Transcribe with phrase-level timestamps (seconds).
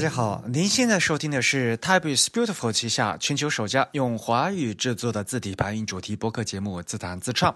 [0.00, 7.52] 大家好，您现在收听的是 Type is Beautiful 旗下全球首家用华语制作的字体排音主题播客节目《自弹自唱》。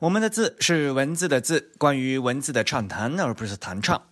[0.00, 4.02] 我们的字是文字的字，关于文字的畅谈，而不是弹唱。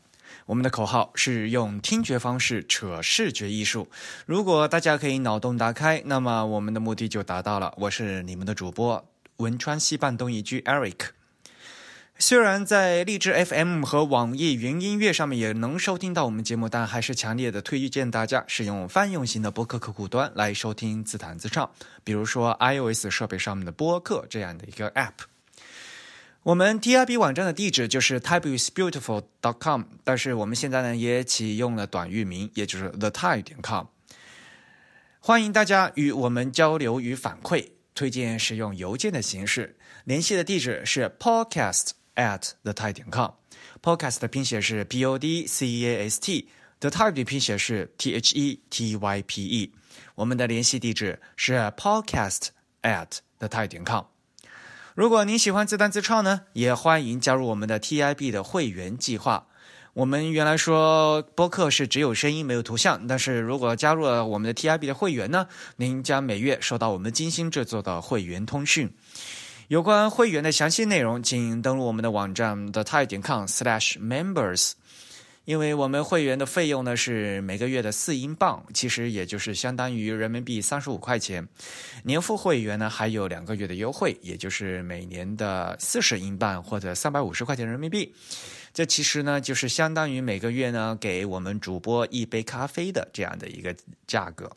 [0.44, 3.88] 我们的口号是用听觉方式扯视觉艺术。
[4.26, 7.74] 如果大家可以脑洞打开，那么我们的目的就达到了。
[7.78, 9.04] 我是你们的主播
[9.38, 11.15] 汶川西半东一居 Eric。
[12.18, 21.70] 虽然在荔枝 FM 和网易云音乐上面也能收听到我们节目，但还是强烈的推荐大家使用泛用型的播客客户端来收听自弹自唱，
[22.02, 25.12] 比如说 iOS 设备上面的播客这样的一个 App。
[26.42, 33.86] 我们 TIB 网站的地址就是 typeisbeautiful.com，但是我们现在呢也启用了短域名，也就是 thetype 点 com。
[35.20, 41.90] 欢迎大家与我们交流与反馈，推荐使用邮件的形式，联系的地址是 podcast。
[42.16, 47.92] At the type 点 com，podcast 的拼写是 p o d c e a s t，the type 的拼写是
[47.96, 49.72] t h e t y p e。
[50.16, 52.48] 我们的联系地址是 podcast
[52.82, 54.04] at the type 点 com。
[54.94, 59.46] 如果您喜欢自弹自唱呢，也欢迎加入我们的 TIB 的会员计划。
[59.92, 68.92] 我们原来说播客是只有声音没有图像，但是如果加入了我们的 TIB 的会员呢，您将每月收到我们精心制作的会员通讯。
[69.68, 74.74] 有关会员的详细内容，请登录我们的网站 thetide.com/slash-members。
[75.44, 81.48] 因为我们会员的费用呢是每个月的四英镑，其实也就是相当于人民币三十五块钱。
[82.04, 88.14] 年付会员呢还有两个月的优惠，也就是每年的四十英镑或者三百五十块钱人民币。
[88.72, 93.74] 这其实呢就是相当于每个月呢给我们主播一杯咖啡的这样的一个
[94.06, 94.48] 价格。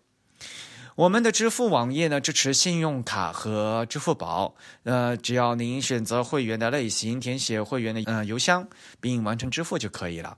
[1.00, 8.68] 我们的支付网页呢支持信用卡和支付宝，呃，只要您选择会员的类型，填写会员的呃邮箱，
[9.00, 10.38] 并完成支付就可以了。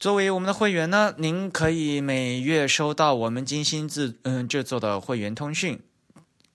[0.00, 5.80] 作为我们的会员呢，您可以每月收到我们精心制嗯制作的会员通讯，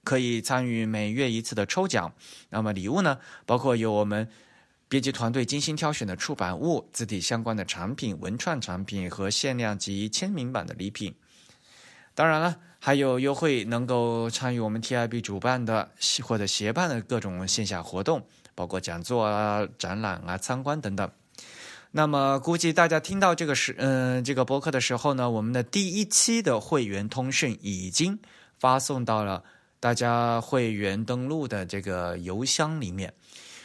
[0.03, 2.13] 可以参与每月一次的抽奖。
[2.50, 4.28] 那么礼物呢，包括有我们
[4.90, 11.16] 编辑团队精心挑选的出版物、字体相关的产品、文创产品和限量级签名版的礼品。
[12.16, 12.58] 当然了。
[12.84, 15.92] 还有优惠，能够参与我们 TIB 主办的
[16.24, 21.08] 或者协办的各种线下活动，包括讲座啊、展览啊、参观等等。
[21.92, 28.18] 那么，估计大家听到这个是嗯这个博客的时候呢，我们的第一期的会员通讯已经
[28.58, 29.44] 发送到了
[29.80, 33.14] 大家会员登录的这个邮箱里面。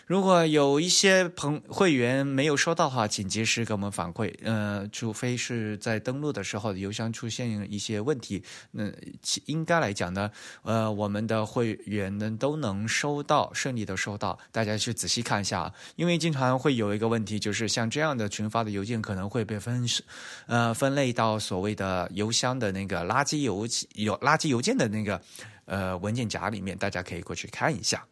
[0.06, 4.33] 如果有一些朋会员没有收到的话，请及时给我们反馈。
[4.44, 8.41] 呃，除非是在登录的时候邮箱出现一些问题，
[8.71, 8.84] 那
[9.47, 10.31] 应该来讲呢，
[10.62, 14.39] 呃，我们的会员呢都能收到，顺利的收到。
[14.53, 19.84] 大家去仔细看一下，因为经常会有一个问题，就是像这样的群发的邮件可能会被分
[20.47, 25.21] 呃分类到所谓的邮箱的那个垃圾邮有垃圾邮件的那个
[25.65, 28.06] 呃文件夹里面，大家可以过去看一下，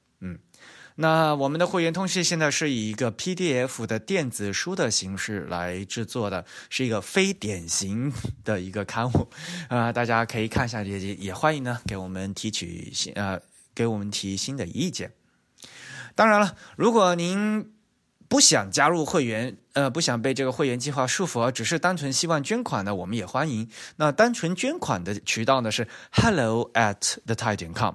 [0.96, 8.12] 那我们的会员通讯现在是以一个 PDF 的电子书的形式来制作的，是一个非典型
[8.44, 9.28] 的一个刊物，
[9.68, 13.40] 啊， 大家可以看一下，也也欢迎呢给我们提取新呃
[13.74, 15.12] 给我们提新的意见。
[16.14, 17.72] 当然了，如果您
[18.28, 23.68] 不想加入会员，呃，不想被这个会员计划束缚，只是单纯希望捐款呢，我们也欢迎。
[23.96, 27.94] 那单纯捐款的渠道呢是 hello at the tide 点 com。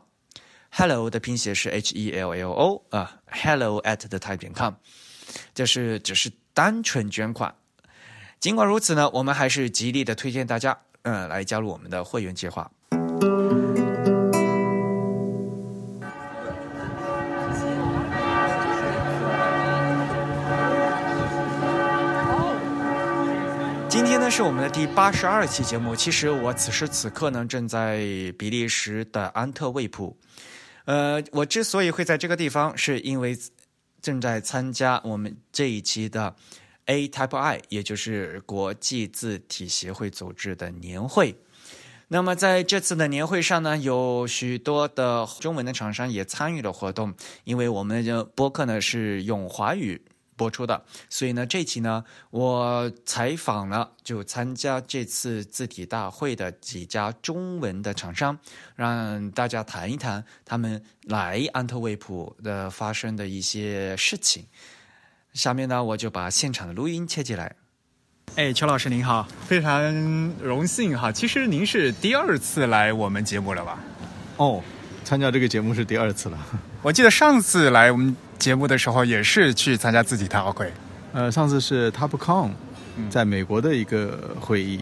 [0.71, 4.75] Hello 的拼写是 H E L L O 啊，Hello at the type 点 com，
[5.53, 7.53] 这是只是单纯捐款。
[8.39, 12.71] 尽管如此呢，我们还是极力的推荐大家，嗯，来加入我们的会员计划。
[23.89, 25.93] 今天呢是我们的第八十二期节目。
[25.95, 27.97] 其实我此时此刻呢正在
[28.37, 30.15] 比利时的安特卫普。
[30.89, 33.37] 呃，我之所以会在这个地方，是因为
[34.01, 36.35] 正在参加我们这一期的
[36.85, 41.35] A Type I，也就是国际字体协会组织的年会。
[42.07, 47.13] 那么在这次的年会上呢，有许多的中文的厂商也参与了活动，
[47.43, 50.01] 因为我们的播客呢是用华语。
[50.39, 58.39] 播出的，所以呢，这期呢，我采访了就参加这次字体大会的几家中文的厂商，
[58.77, 64.45] 让大家谈一谈他们来安特卫普的发生的一些事情。
[65.33, 67.53] 下面呢，我就把现场的录音切进来。
[68.35, 69.93] 哎，邱老师您好，非常
[70.41, 71.11] 荣幸哈。
[71.11, 73.77] 其实您是第二次来我们节目了吧？
[74.37, 74.63] 哦，
[75.03, 76.37] 参加这个节目是第二次了。
[76.81, 78.15] 我记得上次来我们。
[78.39, 80.71] 节目的时候也是去参加自己大会，
[81.13, 82.51] 呃，上次是 TopCon，
[83.09, 84.79] 在美国的一个会议。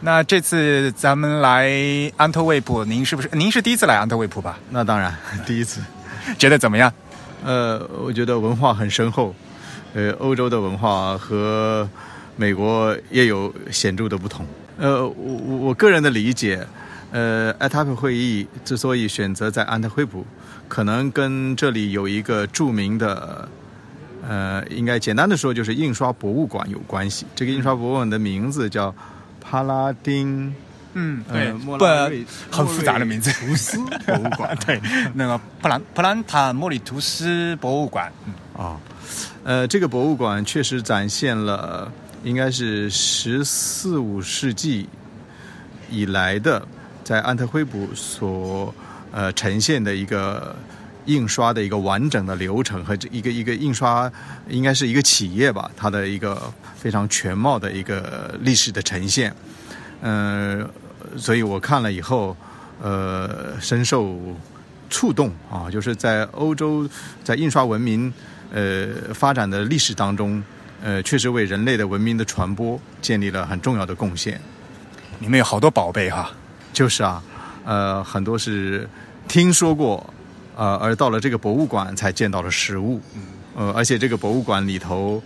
[0.00, 1.72] 那这次咱们来
[2.18, 4.58] 安特卫普，您是不是您是第一次来安特卫普吧？
[4.70, 5.80] 那当然， 第一次。
[6.38, 6.92] 觉得怎么样？
[7.44, 9.34] 呃，我觉得文化很深厚，
[9.94, 11.88] 呃，欧洲的文化和
[12.36, 14.44] 美国也有显著的不同。
[14.76, 16.66] 呃，我我个人的理解，
[17.12, 20.26] 呃，ATP 会议之所以选择在安特卫普，
[20.68, 23.48] 可能跟这里有一个著名的，
[24.26, 27.26] 呃，应该简单的说就是印刷博物馆有关系。
[27.34, 28.94] 这个印刷博物馆的名字叫
[29.40, 30.54] 帕拉丁。
[30.98, 31.76] 嗯，对，不
[32.50, 33.76] 很复杂的名字，图斯
[34.06, 34.80] 博物馆， 对，
[35.12, 38.10] 那个普兰普兰塔莫里图斯博物馆，
[38.56, 38.80] 啊，
[39.44, 41.92] 呃，这个博物馆确实展现了
[42.24, 44.88] 应该是十四五世纪
[45.90, 46.66] 以来的
[47.04, 48.74] 在安特卫普所
[49.16, 50.54] 呃呈现的一个
[51.06, 54.12] 印刷的一个完整的流程和一个一个印刷
[54.50, 59.34] 应该是一个企业吧，它的一个非常全貌的一个历史的呈现，
[60.02, 60.68] 嗯。
[61.16, 62.36] 所以我看了以后，
[62.82, 64.18] 呃，深受
[64.90, 65.70] 触动啊！
[65.70, 66.86] 就是在欧洲，
[67.22, 68.12] 在印刷文明
[68.52, 70.42] 呃发展的历史当中，
[70.82, 74.40] 呃，确实为人类的文明的传播建立了很重要的贡献。
[75.20, 76.30] 里面有好多宝贝哈，
[76.72, 77.22] 就是啊，
[77.64, 78.86] 呃，很多是
[79.28, 80.12] 听说过，
[80.56, 83.00] 呃，而到了这个博物馆才见到了实物。
[83.54, 85.22] 呃，而且这个博物馆里头，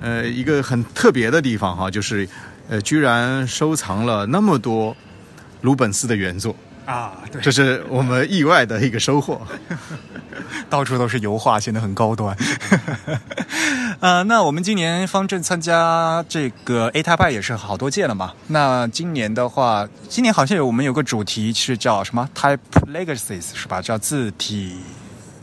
[0.00, 2.28] 呃，一个很特别的地方哈，就是
[2.68, 4.96] 呃，居然收藏了那么多。
[5.62, 6.56] 鲁本斯的原作
[6.86, 9.40] 啊，这是我们意外的一个收获。
[10.68, 12.36] 到处都是油画，显得很高端。
[14.02, 18.32] 呃，那我们今年方正参加这个 A Type 也是好多届了嘛。
[18.48, 22.58] 那今年的话，今年好像有我们有个主题是叫什么 Type
[22.92, 23.80] Legacies 是吧？
[23.80, 24.76] 叫字体，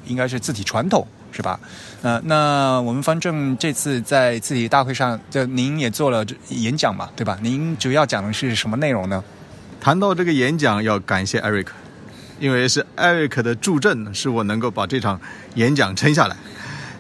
[0.06, 1.58] 应该是字体传统是吧？
[2.02, 7.40] 呃，那我们方正这次在字体大会上，就您也做了演讲嘛，对吧？
[7.42, 9.24] 您主要讲的是什么内容呢？
[9.80, 11.68] 谈到这个演讲，要感谢 Eric，
[12.42, 15.18] 因为是 Eric 的助阵，使我能够把这场
[15.56, 16.36] 演讲撑下来。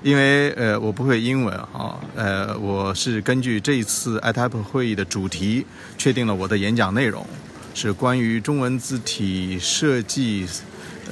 [0.01, 5.66] 因为呃，我不会英文啊，呃，我是根据这一次 ITAP 会议的主题，
[5.98, 7.25] 确定了我的演讲内容，
[7.74, 10.48] 是关于中文字体设计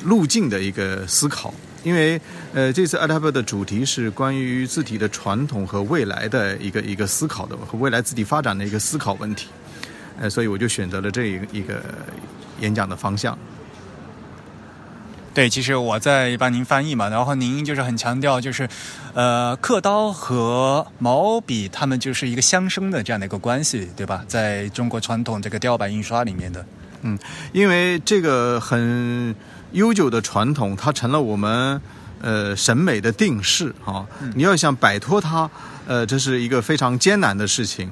[0.05, 1.53] 路径的一个思考。
[1.83, 2.19] 因为
[2.53, 9.47] 呃，这次 ITAP 的主题是关于字体的传统和未来的一个一个思考的，和未来字体发展的一个思考问题。
[10.17, 11.83] 呃，所以我就选择了这一个
[12.61, 13.37] 演讲的方向。
[15.37, 18.67] 对，其实我在帮您翻译嘛，然后您就是很强调，就是
[19.13, 24.25] 呃，刻刀和毛笔，它们就是一个相生的这样的一个关系，对吧？
[24.27, 26.65] 在中国传统这个雕版印刷里面的，
[27.03, 27.19] 嗯，
[27.51, 29.35] 因为这个很
[29.73, 31.79] 悠久的传统，它成了我们
[32.19, 34.07] 呃审美的定式啊。
[34.33, 35.47] 你要想摆脱它，
[35.85, 37.91] 呃，这是一个非常艰难的事情。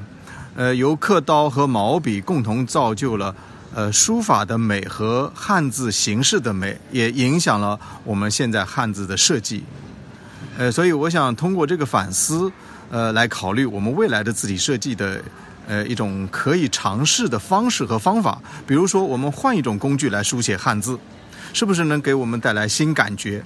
[0.55, 3.35] 呃，由刻刀和毛笔共同造就了，
[3.75, 9.65] 呃，书法的美和汉字形式的美，也影响了我们现在汉字的设计。
[10.57, 12.49] 呃，所以我想通过这个反思，
[12.89, 15.21] 呃，来考虑我们未来的字体设计的，
[15.67, 18.41] 呃，一种可以尝试的方式和方法。
[18.65, 20.97] 比如说，我们换一种工具来书写汉字，
[21.51, 23.43] 是不是能给我们带来新感觉？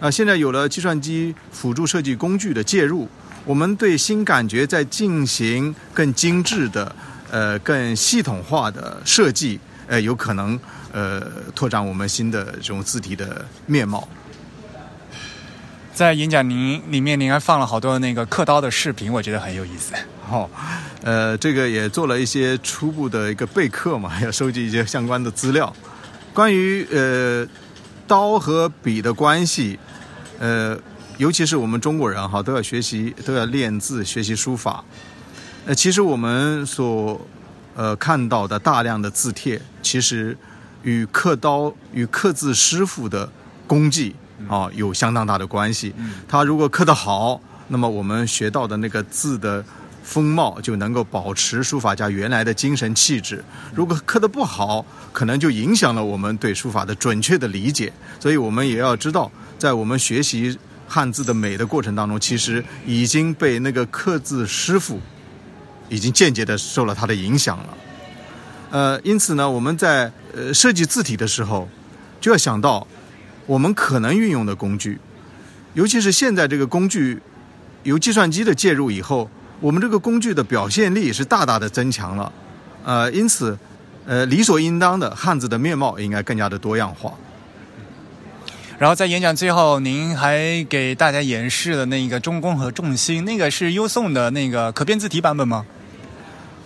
[0.00, 3.06] 啊，现在有了计算机辅助设计工具的介入。
[3.44, 6.96] 我们对新感觉在进行更精致的、
[7.30, 10.58] 呃更系统化的设计，呃，有可能
[10.92, 11.20] 呃
[11.54, 14.08] 拓展我们新的这种字体的面貌。
[15.94, 19.94] 在演讲您里面，您还放了好多那个刻刀的视频，我觉得很有意思。
[20.30, 20.48] 哦，
[21.02, 25.74] 呃，这个也做了一些初步的一个备课嘛， 要收集一些相关的资料，
[26.34, 27.46] 关于呃
[28.06, 29.78] 刀和笔的关系，
[30.38, 30.78] 呃。
[31.18, 34.84] 尤其是我们中国人哈，都要学习，都要练字，学习书法。
[35.66, 37.20] 呃，其实我们所
[37.74, 40.38] 呃看到的大量的字帖，其实
[40.84, 43.28] 与刻刀、与刻字师傅的
[43.66, 44.14] 功绩
[44.48, 45.92] 啊有相当大的关系。
[46.28, 49.64] 他如果刻得好，那么我们学到的那个字的
[50.04, 53.44] 风貌就能够保持书法家原来的精神气质。
[53.74, 57.92] 如果刻得不好，可能就影响了我们对书法的准确的理解。
[58.20, 60.56] 所以我们也要知道，在我们学习。
[60.88, 65.00] 汉字的美的过程当中，其实已经被那个刻字师傅
[65.88, 67.68] 已经间接的受了他的影响了。
[68.70, 71.68] 呃，因此呢，我们在呃设计字体的时候，
[72.20, 72.86] 就要想到
[73.46, 74.98] 我们可能运用的工具，
[75.74, 77.20] 尤其是现在这个工具
[77.84, 82.32] 由计算机的介入以后，我们这个工具的表现力是大大的增强了。
[82.84, 83.56] 呃，因此，
[84.04, 87.12] 呃，理所应当的汉字的面貌应该更加的多样化。
[88.78, 95.64] 然后在演讲最后，您还给大家演示了那个中宫和重心，那个是优颂的那个可变字体版本吗？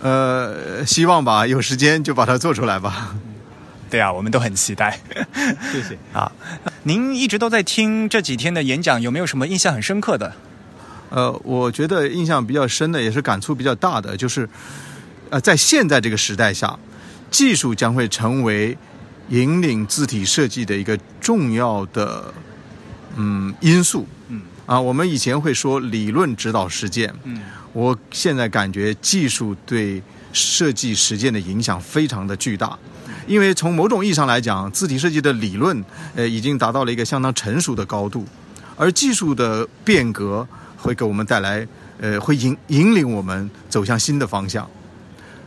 [0.01, 3.15] 呃，希望吧，有时间就把它做出来吧。
[3.89, 4.99] 对啊，我们都很期待。
[5.71, 5.97] 谢谢。
[6.13, 6.31] 啊，
[6.83, 10.33] 您一直都在听这几天的演讲，有没有什么印象很深刻的？
[11.09, 14.47] 呃，我觉得印象比较深的，也是感触比较大的，就是
[15.29, 16.79] 呃，在现在这个时代下，
[17.29, 18.77] 技术将会成为
[19.29, 22.33] 引领字体设计的一个重要的
[23.17, 24.07] 嗯因素。
[24.29, 27.41] 嗯啊，我们以前会说理论指导实践，嗯
[27.73, 30.01] 我现在感觉技术对
[30.33, 32.77] 设计实践的影响非常的巨大，
[33.27, 35.83] 因为从某种意义上来讲，字体设计的理论
[36.15, 38.25] 呃已经达到了一个相当成熟的高度，
[38.75, 40.47] 而技术的变革
[40.77, 41.67] 会给我们带来
[41.99, 44.69] 呃会引引领我们走向新的方向，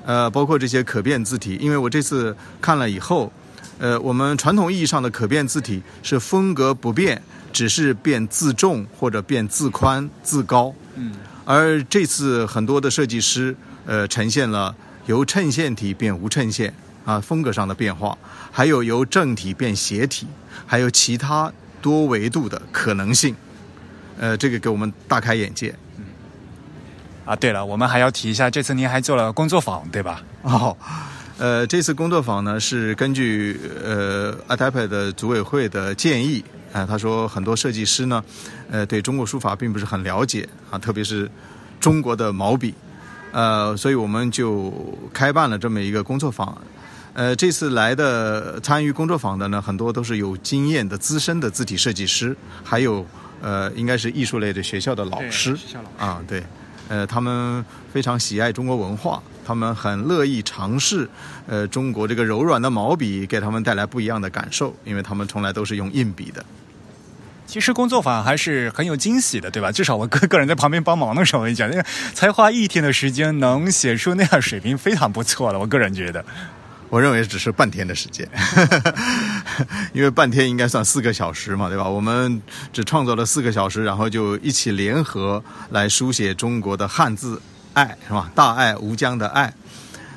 [0.04, 3.30] 呃，包括这些可变字体，因为我这次看了以后，
[3.78, 10.74] 呃，我们传统意义上的可变字体是风格不变，只是变字重或者变字宽、字高。
[10.96, 11.12] 嗯
[11.44, 13.54] 而这次很多的设计师，
[13.86, 14.74] 呃，呈现了
[15.06, 16.72] 由衬线体变无衬线
[17.04, 18.16] 啊风格上的变化，
[18.50, 20.26] 还有由正体变斜体，
[20.66, 23.34] 还有其他多维度的可能性，
[24.18, 25.74] 呃，这个给我们大开眼界。
[27.26, 30.22] 啊，对了，我们还要提一下，这次您还做了工作坊，对吧？
[30.42, 30.76] 哦，
[31.38, 36.44] 呃，这次工作坊呢是根据呃 ATAP 的组委会的建议
[36.74, 38.22] 啊、他说很多设计师呢，
[38.68, 41.30] 呃，对中国书法并不是很了解啊，特别是
[41.78, 42.74] 中国的毛笔，
[43.30, 44.74] 呃，所以我们就
[45.12, 46.56] 开办了这么一个工作坊。
[47.12, 53.06] 呃，这次来的参与工作坊的呢，很多都是有经验的资深的字体设计师，还有
[53.40, 55.56] 呃，应该是艺术类的学校的老师。
[55.96, 56.42] 啊，对，
[56.88, 61.08] 呃，他们非常喜爱中国文化，他们很乐意尝试，
[61.46, 66.44] 呃，中国这个柔软的毛笔给他们带来不一样的感受，因为他们从来都是用硬笔的。
[67.46, 69.70] 其实工作坊还是很有惊喜的，对吧？
[69.70, 75.58] 至少我个个人在旁边帮忙的时候，我跟你讲，那个才花一天的时间能写出那样水平，非常不错了。
[75.58, 76.24] 我个人觉得，
[76.88, 78.28] 我认为只是半天的时间，
[79.92, 81.88] 因为半天应该算四个小时嘛，对吧？
[81.88, 82.40] 我们
[82.72, 87.40] 只创作了四个小时，然后就一起联合来书写中国的汉字
[87.74, 88.30] “爱”，是吧？
[88.34, 89.52] 大爱无疆的爱。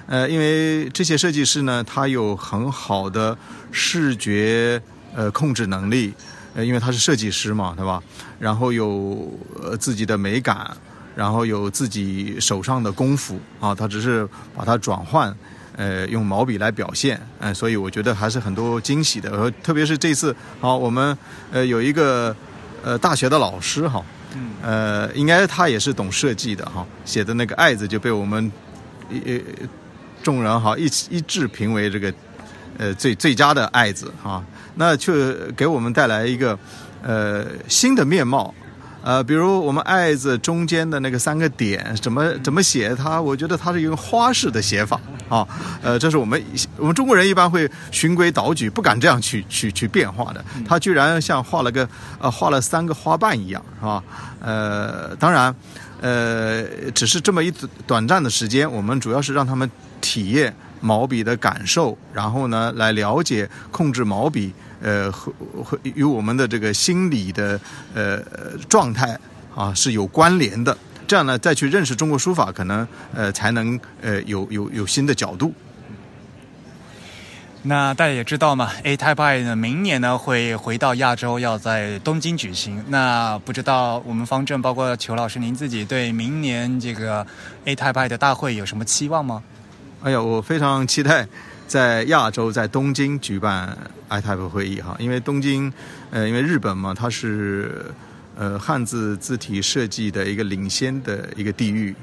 [0.07, 3.37] 呃，因为这些设计师呢，他有很好的
[3.73, 4.81] 视觉
[5.13, 6.13] 呃控制能力，
[6.55, 8.01] 呃，因为他是设计师嘛，对吧？
[8.39, 10.75] 然后有呃自己的美感，
[11.15, 15.35] 然后有自己手上的功夫啊，他只是把它转换。
[15.79, 19.29] 呃，用毛笔来表现，嗯、所以我觉得还是很多惊喜的。
[19.29, 21.15] 呃，特别是这次，好，我们
[21.51, 22.35] 呃有一个
[22.81, 28.51] 呃大学的老师哈，嗯呃，应该他也是懂设计的哈，写的那个“爱”字就被我们
[29.11, 29.39] 一
[30.23, 32.11] 众人哈一起一致评为这个
[32.77, 34.43] 呃最最佳的“爱”字啊，
[34.75, 36.57] 那却给我们带来一个
[37.01, 38.53] 呃新的面貌。
[39.03, 43.21] 呃，比如我们“爱”字中间的那个三个点，怎么怎么写它？
[43.21, 45.47] 我觉得它是一个花式的写法啊。
[45.81, 46.43] 呃，这是我们
[46.75, 50.43] 我们中国人一般会循规蹈矩，不敢这样去去去变化的。
[50.67, 51.87] 他居然像画了个
[52.19, 54.03] 呃画了三个花瓣一样，是吧？
[54.41, 55.55] 呃，当然，
[56.01, 57.53] 呃，只是这么一
[57.85, 59.69] 短暂的时间，我们主要是让他们
[60.01, 64.53] 体验毛笔的感受，然后呢，来了解控制毛笔。
[64.79, 67.59] 呃，和和与我们的这个心理的
[67.95, 68.21] 呃
[68.69, 69.17] 状态
[69.55, 70.77] 啊是有关联的。
[71.07, 75.51] 这样呢，再去认识中国书法，可能呃才能呃有有有新的角度。
[77.63, 82.83] 那大家也知道嘛，A Type I 呢，明年呢会回到亚洲，要在东京举行。
[82.89, 87.25] 那不知道我们方正，包括裘老师您自己，对明年这个
[87.65, 89.41] A Type I 的大会有什么期望吗？
[90.03, 91.27] 哎呀，我非常期待
[91.67, 93.75] 在亚洲，在东京举办
[94.09, 95.73] iType 会议哈，因为东京，
[96.11, 97.85] 呃，因为日本嘛，它是
[98.37, 101.95] 呃汉字字体设计的一个领先的一个地域，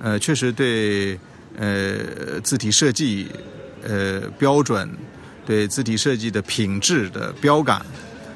[0.00, 1.18] 呃，确实对
[1.56, 3.28] 呃字体设计
[3.84, 4.90] 呃标准，
[5.46, 7.80] 对字体设计的品质的标杆，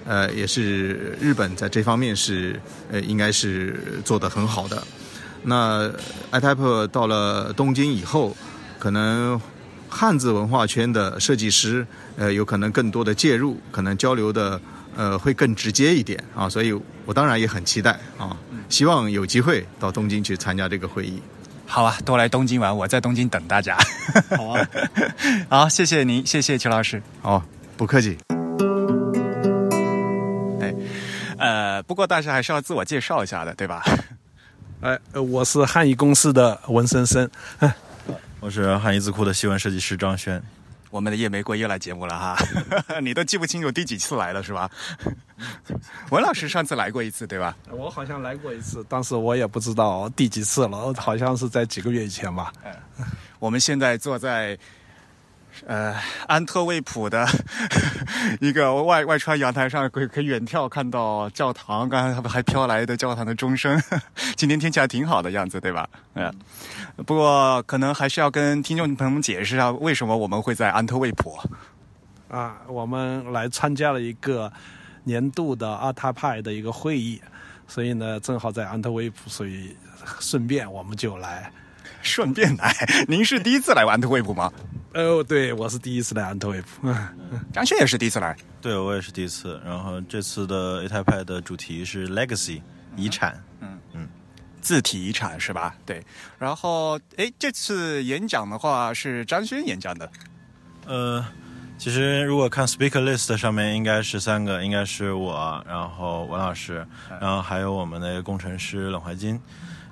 [0.06, 2.58] 呃，也是日本在这方面是
[2.92, 4.80] 呃应该是做得很好的。
[5.42, 5.90] 那
[6.30, 8.34] iType 到了东京以后，
[8.84, 9.40] 可能
[9.88, 11.86] 汉字文化圈的设计师，
[12.18, 14.60] 呃，有可能更多的介入，可能交流的
[14.94, 16.70] 呃会更直接一点啊，所以
[17.06, 18.36] 我当然也很期待啊，
[18.68, 21.18] 希望有机会到东京去参加这个会议。
[21.64, 23.78] 好啊，多来东京玩，我在东京等大家。
[24.36, 24.68] 好啊，
[25.48, 27.02] 好，谢谢您，谢谢邱老师。
[27.22, 27.42] 好，
[27.78, 28.18] 不客气。
[30.60, 30.74] 哎
[31.38, 33.82] 呃，不过大家还是要自我介绍一下的，对吧？
[34.82, 37.30] 哎，呃我是汉仪公司的文森森。
[38.44, 40.38] 我是汉译字库的西文设计师张轩。
[40.90, 42.36] 我们的夜玫瑰又来节目了哈，
[43.00, 44.70] 你都记不清楚第几次来了是吧？
[46.12, 47.56] 文老师上次来过一次对吧？
[47.70, 52.52] 我好像来过一次，当时我也不知道第几次了，好像是在几个月以前吧。
[53.38, 54.58] 我们现在坐在
[55.66, 55.94] 呃
[56.26, 57.26] 安特卫普的
[58.40, 63.80] 一个外外穿阳台上，可以可以远眺看到教堂，刚才还飘来的教堂的钟声。
[64.36, 65.88] 今天天气还挺好的样子，对吧？
[66.14, 66.32] 嗯，
[67.06, 71.38] 不过可能还是要跟听众朋友们解释一下，为什么我们会在安特卫普。
[72.28, 74.52] 啊，我们来参加了一个
[75.04, 77.20] 年度的阿塔派的一个会议，
[77.68, 79.76] 所以呢，正好在安特卫普，所以
[80.18, 81.50] 顺便我们就来。
[82.02, 82.74] 顺便来，
[83.08, 84.52] 您是第一次来安特卫普吗？
[84.94, 86.88] 哦，对，我是第一次来安特卫普。
[87.52, 89.60] 张轩也是第一次来，对我也是第一次。
[89.64, 92.62] 然后这次的 A 泰派的主题是 Legacy
[92.94, 94.08] 遗产，嗯嗯，
[94.60, 95.74] 字体遗产是吧？
[95.84, 96.00] 对。
[96.38, 100.08] 然后，哎，这次演讲的话是张轩演讲的。
[100.86, 101.24] 呃，
[101.76, 106.86] 其实如果看 Speaker List 上面应该是三个，应该是我，然后文老师，
[107.20, 109.40] 然后还有我们的工程师冷怀金。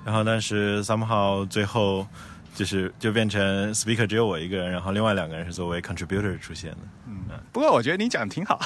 [0.05, 2.05] 然后，但是 somehow 最后
[2.53, 6.77] 就是就变成 speaker 只有我一个人，然后另外两个人是作为 contributor 出现的。
[7.07, 8.59] 嗯，不过我觉得你讲的挺好。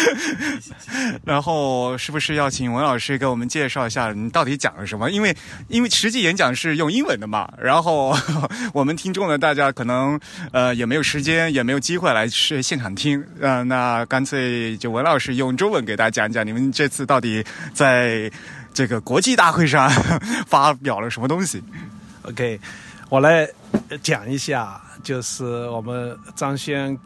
[1.24, 5.10] 然后是不是要请文老师给我们介绍一下你到底讲了什么？
[5.10, 5.36] 因为
[5.68, 8.16] 因为实际演讲是用英文的嘛，然后
[8.72, 10.18] 我们听众呢，大家可能
[10.52, 13.24] 呃也没有时间，也没有机会来是现场听。
[13.40, 18.30] 嗯，那干脆就文老师用中文给大家讲讲，你们这次到底在。
[18.76, 19.88] 这个国际大会上
[20.46, 21.64] 发表了什么东西
[22.26, 22.60] ？OK，
[23.08, 23.48] 我来
[24.02, 26.98] 讲一下，就是我们张轩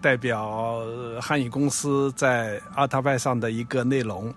[0.00, 0.82] 代表
[1.20, 4.32] 汉语公司在阿塔派上的一个内容。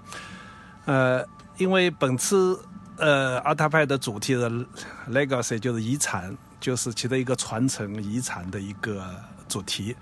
[0.86, 1.26] 呃，
[1.58, 2.60] 因为本次
[2.98, 4.50] 呃阿塔派的主题的
[5.10, 9.04] legacy 就是遗产，就是其的一个传承遗产的一个
[9.48, 9.96] 主题，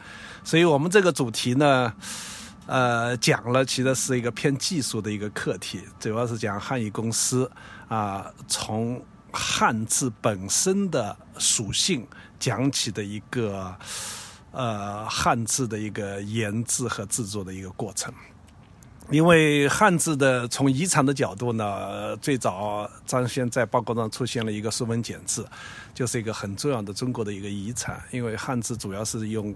[0.43, 1.93] 所以我们这个主题呢。
[2.67, 7.47] 呃，讲了其实是一个偏技术的一个课题，主要是讲汉语公司
[7.87, 8.99] 啊，从
[9.35, 12.07] 汉字本身的属性
[12.39, 13.75] 讲起的一个
[14.51, 18.13] 呃汉字的一个研制和制作的一个过程。
[19.11, 25.43] 因为汉字的从遗产的角度呢，最早张先在报告上出现了一个《说文解字》，
[25.93, 28.01] 就是一个很重要的中国的一个遗产。
[28.11, 29.53] 因为汉字主要是用。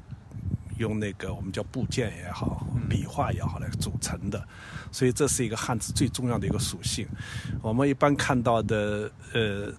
[0.79, 4.41] 用那个我们叫部件也好，笔画也好来组成的，
[4.91, 7.07] 所以这是一个汉字最重要的一个属性。
[7.61, 9.71] 我们一般看到的呃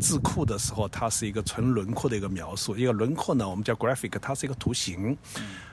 [0.00, 2.74] 字库的时候，它是一个纯轮廓的一个描述。
[2.76, 5.16] 一个轮廓呢，我们叫 graphic，它是一个图形。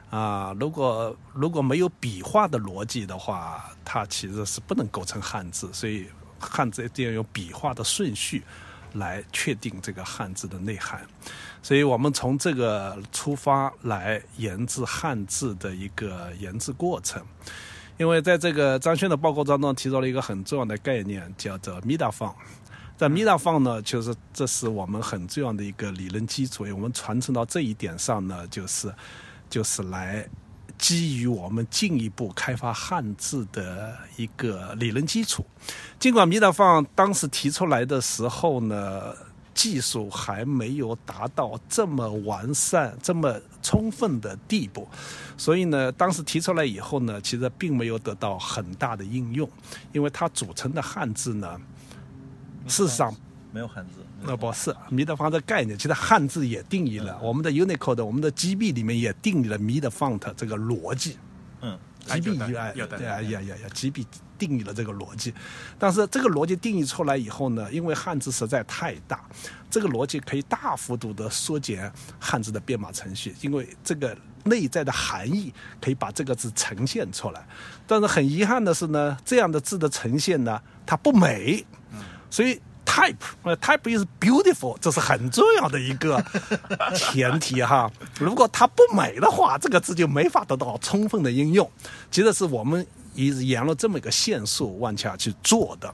[0.10, 5.70] 啊，如果如果没有笔画的逻辑的话，它其实是不能构成汉字。
[5.74, 6.08] 所以
[6.38, 8.44] 汉字一定要有笔画的顺序。
[8.94, 11.06] 来确定这个汉字的内涵，
[11.66, 17.20] 所以我们从这个出发来研制汉字的一个研制过程。
[17.98, 22.32] 因为在这个张轩的报告当中提到了一个很重要的概念，叫做 “mida 放”。
[22.96, 26.68] 在 “mida 放”呢，就是这是我们很重要的一个理论基础。
[26.72, 28.94] 我们传承到这一点上呢，就是
[29.50, 30.30] 就是来。
[30.78, 35.44] 基于我们进一步开发汉字的一个理论基础，
[35.98, 39.16] 尽管弥达放当时提出来的时候呢，
[39.56, 44.88] 技术还没有达到这么完善、这么充分的地步，
[45.38, 49.50] 所以呢，当时提出来以后呢，其实并没有得到很大的应用，
[49.94, 51.60] 因为它组成的汉字呢，
[52.68, 53.16] 事实上
[53.52, 54.02] 没有汉字。
[54.28, 57.18] 那不是弥德方的概念，其实汉字也定义了。
[57.22, 61.18] 我们的 Unicode，我们的 GB 里面也定义了弥德 font 这个逻辑。
[61.62, 64.04] 嗯，GB 以外，对啊，呀呀呀，GB
[64.38, 65.34] 定义了这个逻辑。
[65.78, 69.24] 但是这个逻辑定义出来以后呢，因为汉字实在太大，
[69.70, 77.46] 这个逻辑可以大幅度的缩减汉字的编码程序，因为这个内在的含义可以把这个字呈现出来。
[77.88, 81.66] 但是很遗憾的是呢，这样的字的呈现呢，它不美。
[82.30, 82.62] 所以。
[82.86, 86.24] type，type is beautiful，这是很重要的一个
[86.96, 87.92] 前提哈。
[88.20, 91.70] 如果它不美的话，这个字就没法得到充分的应用。
[92.12, 95.94] 其实是我们一直沿了这么一个线数往下去做的。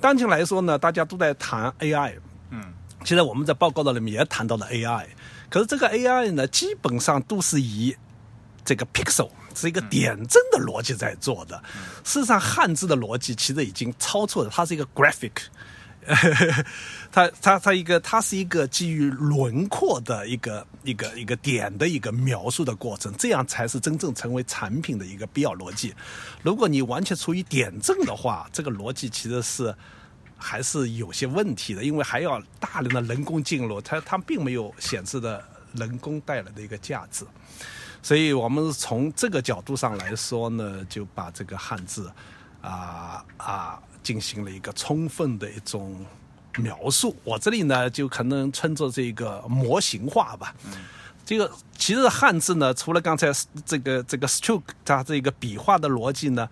[0.00, 2.14] 当前来说呢，大家都在谈 AI，
[2.50, 2.62] 嗯，
[3.04, 5.06] 现在我们在报告的里面也谈到了 AI，
[5.48, 7.96] 可是这个 AI 呢，基本上都是以
[8.64, 11.60] 这个 pixel 是一个点阵的逻辑在做的。
[12.04, 15.32] 事实上，汉字的逻辑其实已经超出了，它是一个 graphic。
[17.12, 25.94] 它它它一个，它是一个基于轮廓的一个一个一个点的一个描述的过程，这样才是真正成为产品的一个必要逻辑。
[26.42, 29.74] 如果你完全出于点阵的话，这个逻辑其实是
[30.36, 35.44] 还是有些问题的，因为还要大量的人工进入，它它并没有显示的
[35.74, 37.26] 人工带来的一个价值。
[38.02, 42.10] 所以我们从这个角度上来说呢，就把这个汉字
[42.62, 43.78] 啊啊。
[44.08, 45.94] 进行了一个充分的一种
[46.56, 47.14] 描述。
[47.24, 50.54] 我这里呢，就可能称作这个模型化吧。
[51.26, 53.30] 这个其实汉字呢，除了刚才
[53.66, 56.48] 这个这个 stroke 它这个笔画的逻辑呢，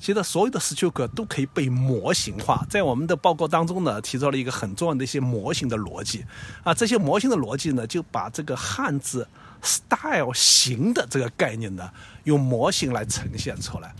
[0.00, 2.64] 其实所有的 stroke 都可以被模型化。
[2.70, 6.24] 在我们的报告当中呢，提出了一个很重要的一些模型的逻辑
[6.64, 9.28] 啊，这些模型的逻辑呢，就把这个汉字
[9.60, 11.90] style 型的这个概念呢，
[12.24, 13.94] 用模型来呈现出来。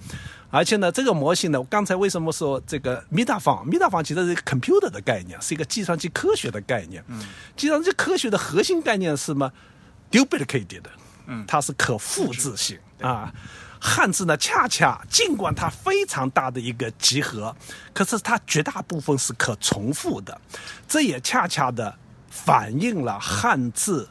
[0.50, 7.02] 而且呢，这个模型呢，我刚才为什么说这个 meta 方？meta 方其实是一个 computer 的概念，是一个计算机科学的概念。
[7.08, 7.20] 嗯，
[7.56, 9.52] 计算机科学的核心概念是什么
[10.10, 10.82] ？duplicated，
[11.26, 13.32] 嗯，它是可复制性啊。
[13.78, 17.54] 汉字呢，恰恰尽管它非常大的一个集合，
[17.92, 20.40] 可是它绝大部分是可重复的，
[20.88, 21.94] 这也恰恰的
[22.30, 24.08] 反映了汉字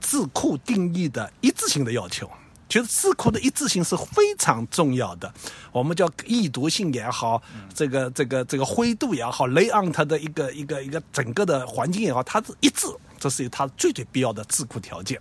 [0.00, 2.30] 字库定义的一致性的要求。
[2.68, 5.32] 其实字库的一致性是非常重要的，
[5.70, 7.40] 我们叫易读性也好，
[7.72, 12.88] 这个这个这个灰度也好，layout 的一个一个一个整个的环境也好，它是一致，
[13.20, 15.20] 这是它最最必要的字库条件。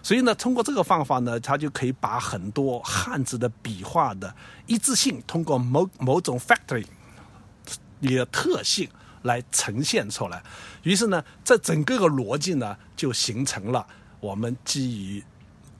[0.00, 4.32] 所以呢，通过这个方法呢，它就可以把很多汉字的笔画的
[4.66, 6.86] 一致性，通过某某种 factory
[8.00, 8.88] 的特性
[9.22, 10.40] 来呈现出来。
[10.84, 13.84] 于是呢，这整个个逻辑呢，就形成了
[14.20, 15.24] 我们基于。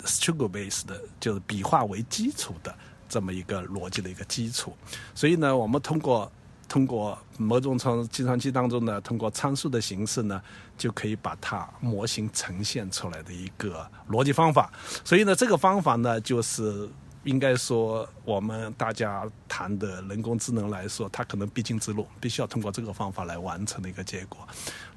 [0.05, 2.73] Struggle base 的，就是笔画为基础的
[3.09, 4.77] 这么一个逻辑的一个基础，
[5.15, 6.31] 所以呢，我们通过
[6.69, 10.41] 通过某种从计算机当中呢，通过参数的形式呢，
[10.77, 14.73] 就可以把它模型呈现出来的一个逻辑方法。
[15.05, 16.89] 所以呢，这个方法呢，就是
[17.23, 24.47] 应该说我们大家谈的人工智能来说，它可能必经之路，必须要通过这个方法来完成的一个结果。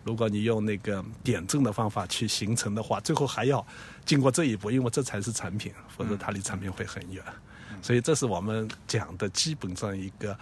[0.04, 3.66] 如果你用那个点阵的方法去形成的话，最后还要
[4.06, 7.24] 经过这一步，因为这才是产品，否则它离产品会很远。
[7.82, 10.38] 所以这是我们讲的基本上一个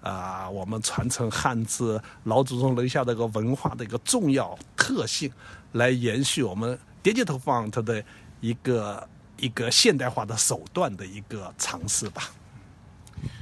[0.00, 5.30] 啊，我们传承汉字老祖宗留下的一个文化的一个重要特性，
[5.72, 8.02] 来延续我们 digital font 的
[8.40, 12.22] 一个一个现代化的手段的一个尝试吧。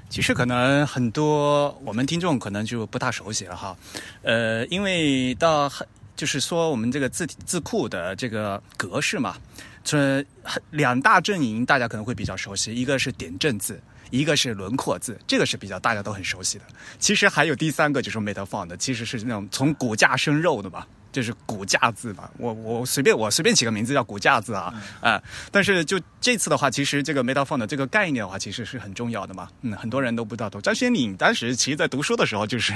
[0.08, 3.76] 其实可能很多我们听众可能就不大熟悉了哈，
[4.22, 5.70] 呃，因为到
[6.16, 9.36] 就是说我们这个字体字库的这个格式嘛，
[9.84, 10.24] 这
[10.70, 16.64] 两大阵营大家可能会比较熟悉，一个是点阵字，一个是轮廓字，这个是比较大家都很熟悉的。
[16.98, 20.86] 其实还有第三个就是 meta font，其实是那种从骨架生肉的嘛。
[21.18, 25.20] 就是骨架字吧，我我随便我随便起个名字叫骨架字啊啊！
[25.50, 29.48] 但是就这次的话，其实这个 meta font 这个概念的话，其实是很重要的嘛。
[29.62, 30.48] 嗯，很多人都不知道。
[30.60, 32.72] 张轩你当时其实在读书的时候就是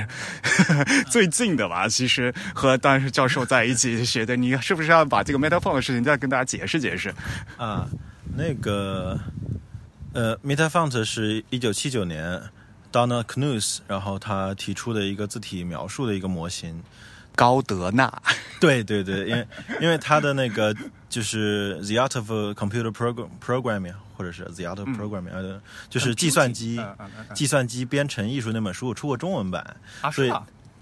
[1.09, 4.35] 最近的吧，其实和当时教授在一起学的。
[4.35, 7.15] 你是不是要把这个 meta font 的事情再跟大家解释解释？
[7.57, 7.89] 啊，
[8.35, 9.17] 那个
[10.15, 12.43] 呃，meta font 是一九七九年
[12.91, 16.83] Donna Knuth 然后他提出的一个字体描述的一个模型。
[17.35, 18.13] 高德纳，
[18.61, 19.47] 对对对，因为
[19.81, 20.75] 因为他的那个
[21.09, 26.81] 就是 The Art of Computer Program Programming，或者是 The Art of Programming，就是计算机
[27.35, 29.77] 计算机编程艺术那本书出过中文版，
[30.13, 30.33] 所以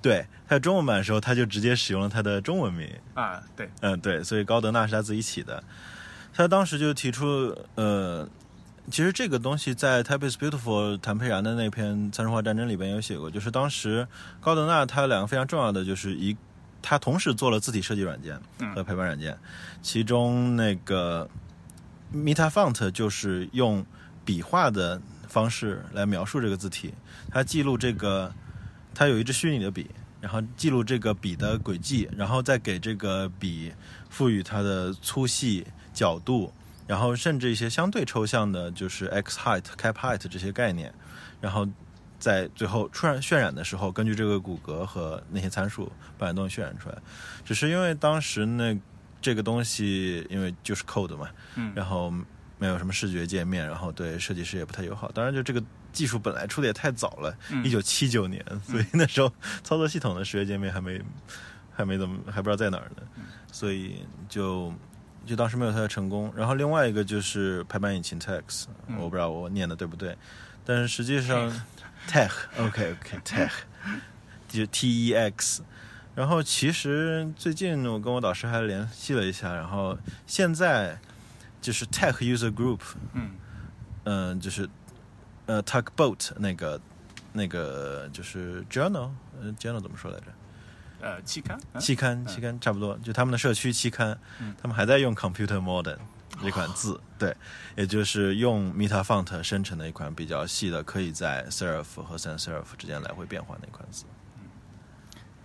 [0.02, 2.88] 对他中文版的时候，他就直接使用了他的中文名。
[3.14, 5.62] 啊，对，嗯对，所以高德纳是他自己起的，
[6.34, 8.28] 他当时就提出呃。
[8.88, 14.06] 其实这个东西在《Type is Beautiful》谭佩然的那篇《参数化战争》里边有写过，就是当时
[14.40, 16.36] 高德纳他有两个非常重要的，就是一，
[16.82, 18.40] 他同时做了字体设计软件
[18.74, 19.38] 和排版软件，
[19.80, 21.28] 其中那个
[22.12, 23.84] Meta Font 就是用
[24.24, 26.92] 笔画的方式来描述这个字体，
[27.30, 28.32] 它记录这个，
[28.92, 29.88] 它有一支虚拟的笔，
[30.20, 33.72] 然后记录这个笔的轨迹，然后再给这个笔
[34.08, 35.64] 赋予它的粗细、
[35.94, 36.52] 角度。
[36.90, 40.92] 然后甚至一些相对抽象的，就是 x height、cap height 这些概念，
[41.40, 41.64] 然后
[42.18, 46.98] 在最后出染渲染的时候，根据这个骨骼和那些参数把它东西渲染出来。
[47.44, 48.76] 只是因为当时那
[49.22, 52.12] 这个东西，因为就是 code 嘛，嗯，然后
[52.58, 55.12] 没有什么视觉界面，然后对设计师也不太友好。
[55.12, 61.00] 当然，就这个技术本来出的也太早了，一九七九年，所以那时候操作系统的视觉界面还没
[61.70, 63.02] 还没怎么还不知道在哪儿呢，
[63.52, 64.74] 所以就。
[65.30, 68.64] 就当时没有它的成功，然后另外一个就是排版引擎 Tex，
[68.98, 70.18] 我不知道我念的对不对，
[70.64, 71.48] 但是实际上
[72.08, 73.50] Tex，OK OK Tex，
[74.48, 75.62] 就 T E X，
[76.16, 80.98] 然后其实最近我跟我导师还联系了一下，然后现在
[81.60, 82.80] 就是 Tech User Group，
[83.12, 83.36] 嗯。
[84.04, 84.68] 嗯，就是
[85.44, 86.80] 呃 Tugboat 那个
[87.34, 90.26] 那个就是 Journal，呃 Journal 怎么说来着？
[91.00, 94.18] 呃，期刊，期刊，期刊，差不多，就他们的社区期刊，
[94.60, 95.98] 他们还在用 Computer Modern
[96.42, 97.34] 这款字，对，
[97.76, 104.04] 也就是用 Meta Font 生成的一款比较细的，可以在 Serif 和 Sans Serif 之间来回变换的一款字。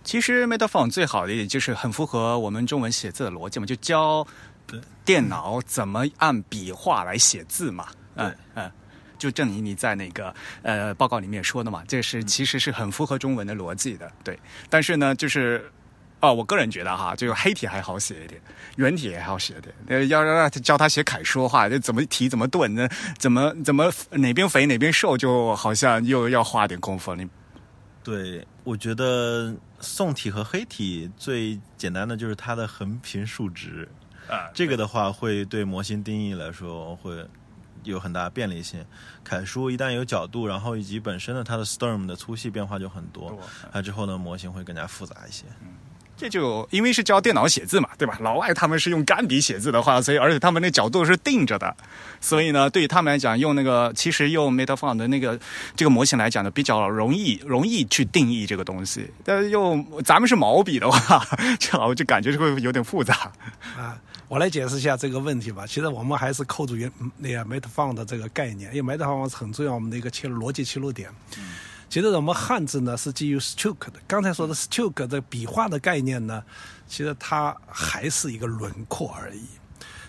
[0.04, 4.24] 其实 Metaphone 最好的一点就是很符合我们中文写字的逻辑嘛，就教
[5.04, 7.88] 电脑怎么按笔画来写字嘛。
[8.14, 8.70] 嗯嗯，
[9.18, 14.10] 就证明你在那个呃报告里面说的嘛，这是其实是很符合中文的逻辑的。
[14.22, 15.70] 对，但是呢，就是
[16.20, 18.40] 哦，我个人觉得哈，就是黑体还好写一点，
[18.76, 19.74] 圆体也好写一点。
[19.88, 27.14] 呃，要让他教他写楷书的话，就怎么提怎么顿，那怎么怎么哪边肥哪边瘦，就好像又要花点功夫。
[27.14, 27.28] 你
[28.02, 33.86] 对，我觉得宋体和黑体最简单的就是它的横平竖直，
[34.28, 37.12] 啊，这个的话会对模型定义来说会
[37.86, 38.84] 有很大便利性。
[39.24, 43.40] 楷书一旦有角度，然后以及本身的它的 storm 的粗细变化就很多多，
[43.72, 45.44] 它之后呢模型会更加复杂一些。
[46.18, 48.16] 这就因为是教电脑写字嘛，对吧？
[48.22, 51.76] 老外他们是用干笔写字的话，所以而且他们那角度是定着的，
[52.22, 55.38] 所以呢，对于他们来讲，用那个其实用 Metaphone 的那个
[55.76, 59.10] 这个模型来讲呢，比较容易容易去定义这个东西。
[59.24, 61.22] 但是用咱们是毛笔的话，
[61.60, 63.30] 这我就感觉会有点复杂。
[63.76, 65.66] 啊，我来解释一下这个问题吧。
[65.66, 71.10] 其实我们还是扣住原那个 Metaphone 的这个概念，因为 Metaphone 是很重要我们的一个切入逻辑切入点。
[71.88, 76.42] 其实我们汉字呢是基于 stroke 的，刚才说的 stroke 的笔画的概念呢，
[76.88, 79.44] 其实它还是一个轮廓而已。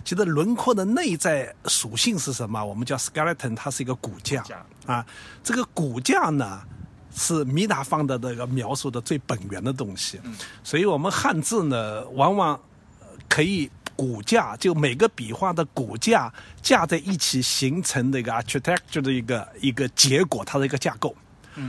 [0.03, 2.63] 其实轮廓的内在属性是什么？
[2.63, 5.05] 我们叫 skeleton，它是一个骨架架啊。
[5.43, 6.61] 这个骨架呢
[7.13, 10.19] 是米达方的这个描述的最本源的东西，
[10.63, 12.59] 所以我们汉字呢往往
[13.01, 16.31] 呃可以骨架，就每个笔画的骨架
[16.61, 21.13] 架在一起形成的一个 architecture 的一个一个结果，它的一个架构。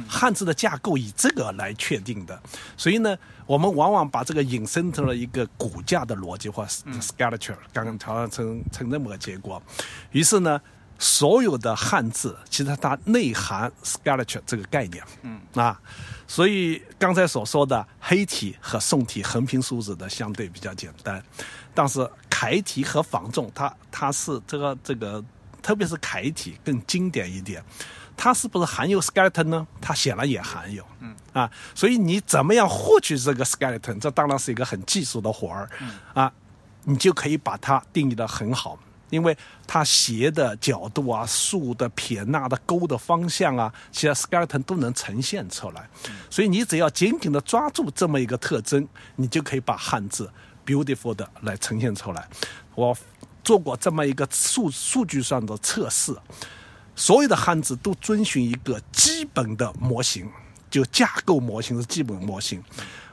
[0.07, 2.38] 汉字的架构以这个来确定的，
[2.77, 9.62] 所以呢，我们往往把这个引申成了一个骨架的逻辑或 skeleton，刚刚调整成成这么个结果。
[10.11, 10.61] 于是呢，
[10.99, 15.41] 所有的汉字其实它内含 skeleton 这个概念，嗯。
[15.55, 15.81] 啊，
[16.27, 21.25] 所以刚才所说的黑体和宋体横平竖直的相对比较简单，
[21.79, 25.25] 但是楷体和仿重它它是这个这个，
[25.62, 27.62] 特别是楷体更经典一点。
[28.17, 29.64] 它是不是含有 skeleton 呢？
[29.81, 33.97] 它显然也含有，嗯啊，所以你怎么样获取这个 skeleton？
[34.01, 36.33] 这当然是一个很技术的活儿，嗯啊，
[36.83, 38.77] 你就可以把它定义的很好，
[39.11, 45.88] 因为它斜的角度啊、竖的撇捺的勾的方向啊，其实 skeleton 都能呈现出来，
[46.29, 50.29] 所以你只要紧紧的抓住这么一个特征，你就可以把汉字
[50.68, 52.28] beautiful 的来呈现出来。
[52.74, 52.94] 我
[53.42, 56.14] 做过这么一个数数据上的测试。
[56.94, 60.28] 所有的汉字都遵循一个基本的模型，
[60.68, 62.61] 就架构模型是基本模型，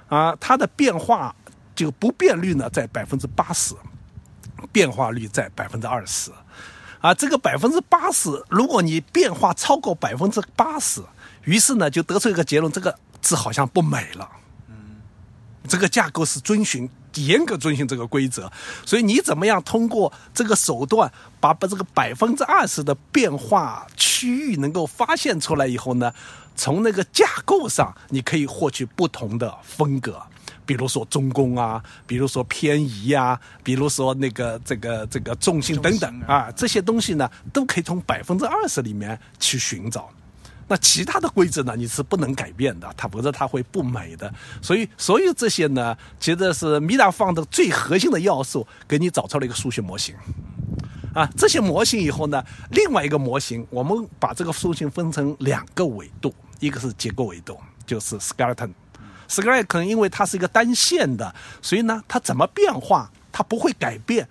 [0.08, 1.36] 啊，它的变化
[1.76, 3.76] 就不变率呢在百分之八十，
[4.72, 6.32] 变化率在百分之二十，
[7.00, 11.04] 啊，这个百分之八十，如果你变化超过百分之八十，
[11.44, 14.28] 于是呢就得出一个结论，这个字好像不美了。
[14.68, 15.00] 嗯
[15.68, 18.52] 这个架构是遵循严格遵循这个规则，
[18.86, 26.14] 所以你怎么样通过这个手段把把这个百分之二十的变化区域能够发现出来以后呢？
[26.58, 30.22] 从那个架构上，你可以获取不同的风格，
[30.66, 40.10] 比如说中宫啊，比如说偏移啊，比如说那个这个这个重心等等啊，这些东西呢，都可以从百分之二十里面去寻找。
[40.68, 41.76] 那其他的规则呢？
[41.78, 44.34] 你是不能改变的，它否则它会不美的。
[44.62, 50.16] 所以，所有这些呢，其实是米达放的最核心的要素，给你找出了一个数学模型。
[51.14, 58.72] 啊，这些模型以后呢，另外一个模型，我们把这个数型分成两个维度，一个是结构维度，就是 skeleton。
[59.30, 64.28] skeleton 因为它是一个单线的，所以呢，它怎么变化，它不会改变。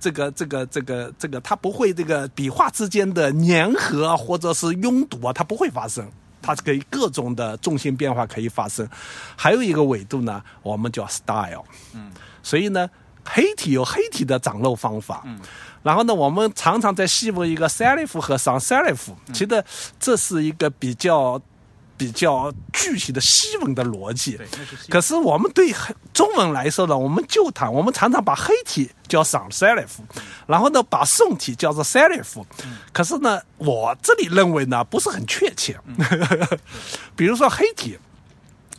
[0.00, 6.08] 这个这个这个这个，它不会这个笔画之间的粘合或者是拥堵啊，它不会发生，
[6.40, 8.88] 它是可以各种的重心变化可以发生。
[9.36, 12.10] 还有一个维度呢，我们叫 style，嗯，
[12.42, 12.88] 所以呢，
[13.24, 15.38] 黑体有黑体的长漏方法，嗯，
[15.82, 19.64] 然后呢，我们常常在细分一个 serif 和 sans serif，其实
[19.98, 21.40] 这是一个比较。
[21.98, 24.38] 比较具体的西文的逻辑，
[24.88, 25.74] 可是我们对
[26.14, 29.88] 中文来说呢，我们就谈，我们常常把黑体叫 sans serif，
[30.46, 32.42] 然后呢把宋体叫做 serif，
[32.92, 35.76] 可是呢，我这里认为呢不是很确切。
[37.16, 37.98] 比如说黑体，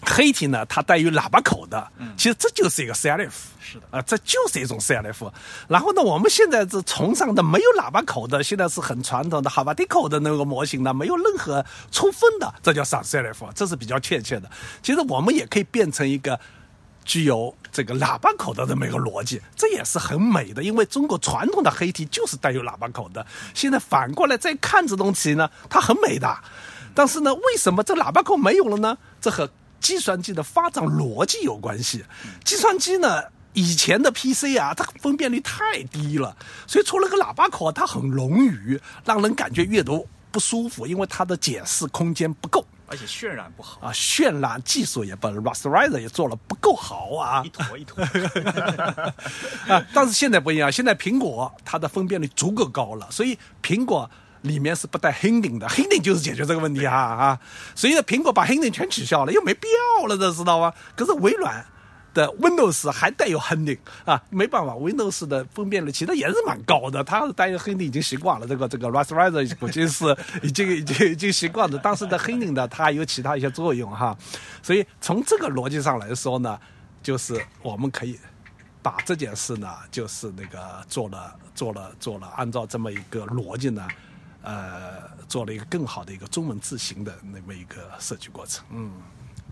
[0.02, 3.32] 黑体呢它带有喇叭口的，其实这就是一个 serif。
[3.62, 5.32] 是的啊，这就是一种 CLF。
[5.68, 14.50] 然后呢，我们现在是崇尚的没有喇叭口的，现在是很传统的哈巴迪口的那个模型呢，没有任何出风的，这叫上 CLF，这是比较确切的。
[14.82, 16.40] 其实我们也可以变成一个
[17.06, 20.64] 具有这个喇叭口的这么一个逻辑，这也是很美的。
[20.64, 26.36] 因为中国传统的黑体就是带有喇叭口的，现在反过来再看这东西呢，它很美的。
[26.96, 28.98] 但是呢，为什么这喇叭口没有了呢？
[29.22, 29.48] 这和
[29.80, 32.04] 计算机的发展逻辑有关系。
[32.44, 36.36] 计算机呢，以前的 PC 啊，它分辨率太低了，
[36.68, 47.50] 所以出了个喇叭口，它很冗余，让人感觉阅读不舒服，因为它的解释空间不够而且渲染不好，啊， 渲染技术也不，Rasterizer 也做了不够好啊一。
[47.50, 48.04] 坨一坨。
[49.72, 54.10] 啊，但是现在不一样，现在苹果它的分辨率足够高了，所以苹果
[54.42, 57.40] 里面是不带 Hinding 的，Hinding 就是解决这个问题啊啊，
[57.76, 59.68] 所以呢，苹果把 Hinding 全取消了，又没必
[60.00, 60.74] 要了，这知道吗？
[60.96, 61.66] 可是微软。
[62.12, 70.04] 的 Windows 还带有 Hinding 啊，没办法，Windows 的分辨率其实也是蛮高的，它是带有 Hinding 已经习惯了，这个这个 Rasterizer 估计是
[70.42, 74.18] 已经已经已经习惯了，当时的 Hinding 的它有其他一些作用哈，
[74.64, 76.60] 所以从这个逻辑上来说呢，
[77.04, 78.20] 就是我们可以
[78.82, 83.88] 把这件事呢，就是那个做了做了做了，按照这么一个逻辑呢，
[84.42, 88.64] 呃，做了一个更好的一个中文字形的那么一个设计过程。
[88.72, 88.92] 嗯，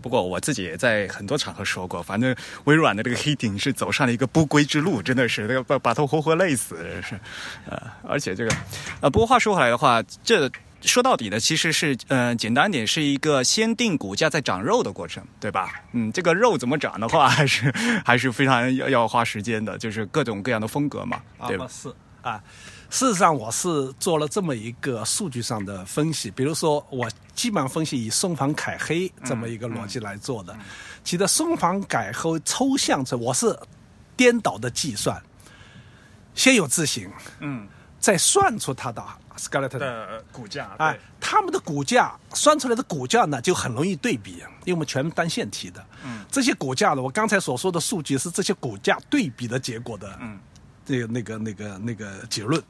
[0.02, 7.19] 不过我自己也在很多场合说过，反正微软的这个黑顶是走上了一个不归之路，真的是那个把把头活活累死，真是，
[7.69, 8.56] 呃，而且这个，
[9.02, 10.50] 呃，不过话说回来的话，这
[10.82, 15.82] 说到底呢，其实是，呃，简单点是一个先定骨架再长肉的过程，对吧？
[15.91, 17.73] 嗯，这个肉怎么长的话， 还是
[18.06, 21.67] 还是非常要要花时间的，就是各种各样的风格嘛，对吧？
[21.67, 22.41] 是啊，
[22.89, 30.58] 事实上我是做了这么一个数据上的分析，比如说我基本上分析以松房改黑这么一个逻辑来做的。
[31.04, 33.58] 其实松房改黑抽象成我是
[34.15, 35.21] 颠倒的计算，
[36.34, 37.67] 先有字形，嗯，
[38.00, 39.04] 再算出它的
[39.38, 45.86] skeleton 的骨架，哎，他们的骨架算出来的骨架呢，就很容易对比，因为我们全单线体的。
[46.06, 50.17] 嗯，这些骨架呢，我刚才所说的数据是这些骨架对比的结果的。
[50.88, 52.62] 嗯，这个那个那个那个结论。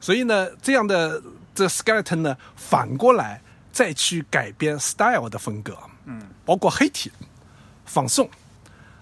[0.00, 1.22] 所以呢，这样的
[1.54, 3.40] 这 skeleton 呢，反过来
[3.72, 5.76] 再去改编 style 的风格。
[6.04, 7.10] 嗯，包括黑体、
[7.84, 8.28] 仿宋。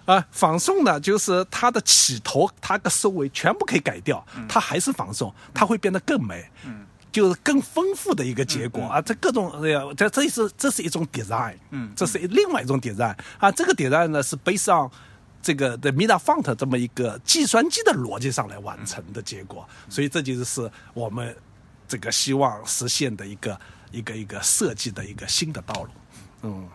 [0.05, 9.01] 啊，仿宋呢，就是它的起头、它的收尾全部可以改掉，它还是仿宋，它会变得更美，嗯，就是更丰富的一个结果啊。
[9.01, 9.51] 这各种
[9.97, 13.51] 这这是这是一种 design，嗯，这是另外一种 design 啊。
[13.51, 14.91] 这个 design 呢是 based on
[15.45, 21.37] 这个的 Mida Font 这么一个计算机的逻辑上来完成的结果，所以这就是我们
[21.87, 23.59] 这个希望实现的一个
[23.91, 25.89] 一个一个设计的一个新的道路，
[26.41, 26.67] 嗯。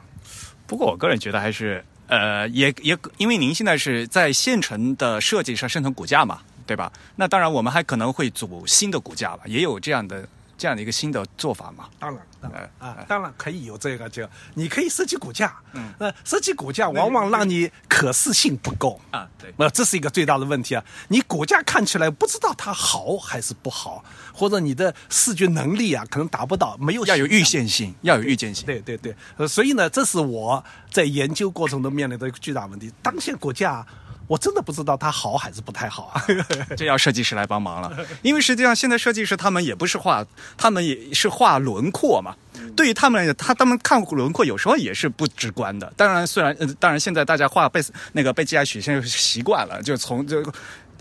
[0.68, 6.92] 不过我个人觉得还是，呃，也也因为您现在是在现成的设计上生成骨架嘛，对吧？
[7.16, 10.28] 那当然我们还可能会组新的骨架吧，也有这样的
[10.60, 11.88] 这样的一个新的做法嘛。
[11.98, 20.84] 当然，当然啊，当然可以有这个，就你可以设计股价，嗯，那设计股价往往让你可视性不够啊，对，那这是一个最大的问题啊！
[21.08, 28.66] 你股价看起来不知道它好还是不好，或者你的视觉能力啊可能达不到，没有要有预见性，要有预见性。
[28.66, 32.92] 对对对，呃，所以呢，这是我在研究过程中面临的一个巨大问题。
[33.00, 33.86] 当前骨架，
[34.30, 36.24] 我真的不知道它好还是不太好啊。
[36.78, 40.24] 这要设计师来帮忙了，因为实际上现在设计师他们也不是画，
[40.56, 42.36] 他们也是画轮廓嘛。
[42.76, 45.92] 对于他们来讲，他他们看轮廓有时候也是不直观的。
[45.96, 50.52] 当然，虽然呃，当然现在大家画被那个被 GI 曲线习惯了，就从这个。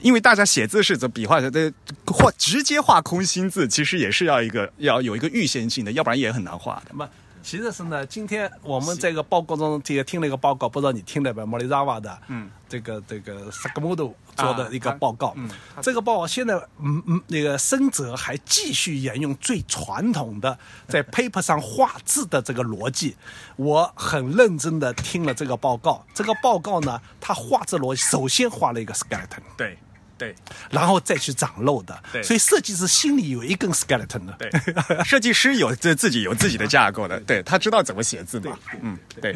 [0.02, 1.70] 因为大家写字是怎笔画的，这
[2.06, 7.10] 画直接画空心字，其实也是要一个要有一个预先性的，要不然也很难画的。
[7.41, 11.43] 其实是呢，今天我们这个报告中也听了一个报告，不知道你听了没？
[11.45, 15.49] 莫里扎瓦的，嗯，这个这个 Sakamoto 做的一个报告，嗯，
[15.82, 23.15] 这个报告现在嗯嗯那个深泽还继续沿用最传统的 在 paper 上画字的这个逻辑。
[23.56, 29.78] 我很认真的听了这个报告，这个报告呢，他画字逻辑首先画了一个 skeleton，对
[30.19, 30.36] 对
[30.69, 34.51] 然后再去长肉的，对所以设计师心里有一根 skeleton 的，对，
[35.03, 38.51] 设计师有自自己有自己的架构的，对他知道怎么写字的。
[38.82, 39.36] 嗯，对。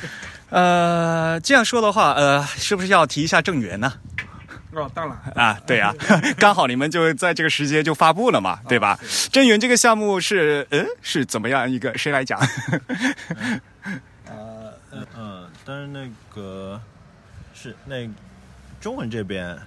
[0.48, 3.92] 呃，这样说的话，呃，是不是要提一下正源呢？
[4.72, 5.18] 哦，当然。
[5.34, 5.94] 啊，对啊，
[6.38, 8.98] 刚好你们就在这个时间就发布了嘛，对吧？
[9.30, 11.96] 正源这个项目是，嗯，是怎么样一个？
[11.98, 12.38] 谁来讲？
[14.26, 14.72] 呃
[15.16, 16.80] 嗯，但是那个
[17.54, 18.08] 是那
[18.80, 19.58] 中文这边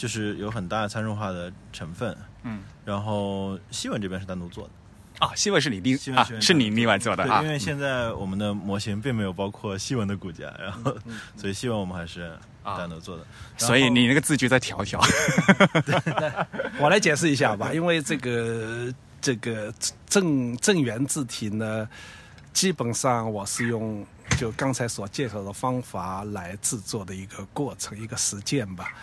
[0.00, 4.70] 就是有很大的参数化的成分，嗯，然后西文这边是单独做的。
[5.18, 7.52] 啊，西文是你另啊是你另外做的啊对，因。
[7.52, 10.96] 为现在我们的模型并没有包括西文的骨架，然后
[11.36, 12.32] 所以西文我们还是
[12.64, 13.26] 单独做的。
[13.58, 14.98] 所以你那个字句再调一调。
[16.80, 18.90] 我来解释一下吧，因为这个
[19.20, 19.70] 这个
[20.06, 21.86] 正正源字体呢，
[22.54, 24.02] 基本上我是用
[24.38, 28.94] 就刚才所介绍的方法来制作的一个过程，一个实践吧。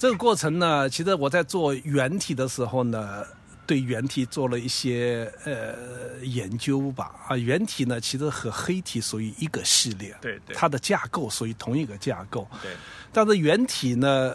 [0.00, 3.22] 这个过程呢，其实我在做原体的时候呢，
[3.66, 5.74] 对原体做了一些呃
[6.22, 7.14] 研究吧。
[7.28, 12.48] 啊，原体呢其实和黑体属于一个系列，对对它的架构属于同一个架构。
[12.62, 12.70] 对，
[13.12, 14.34] 但是原体呢，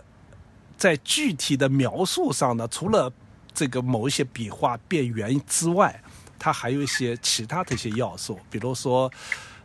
[0.77, 3.11] 在具体的描述上呢，除了
[3.51, 5.99] 这个某一些笔画变圆之外，
[6.37, 9.11] 它还有一些其他的一些要素，比如说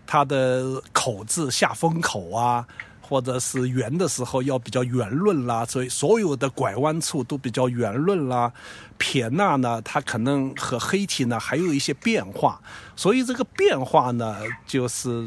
[0.07, 2.67] 它的口字下封口啊，
[3.11, 8.53] 或者是圆的时候要比较圆润啦，所以所有的拐弯处都比较圆润啦。
[8.99, 12.61] 撇捺呢，它可能和黑体呢还有一些变化，
[12.95, 15.27] 所以这个变化呢，就是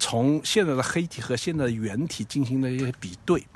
[0.00, 3.46] 从现在的黑体和现在的圆体进行了一些比对，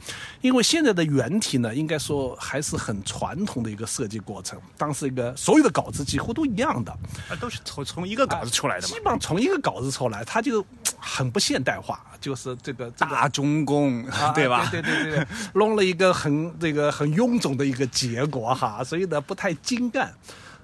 [0.42, 6.92] 因为现在的圆体呢，应该说还是很传统的一个设计过程，当时一个所有的稿子几乎都一样的，
[7.28, 9.00] 啊，都是从从一个稿子出来的嘛基。
[9.00, 10.64] 本上从一个稿子出来，它就
[10.98, 14.68] 很不现代化，就是这个这个大中共，啊 对吧？
[14.70, 20.14] 对对对对，弄了一个很这个很臃肿的一个结果哈，所以呢不太精干，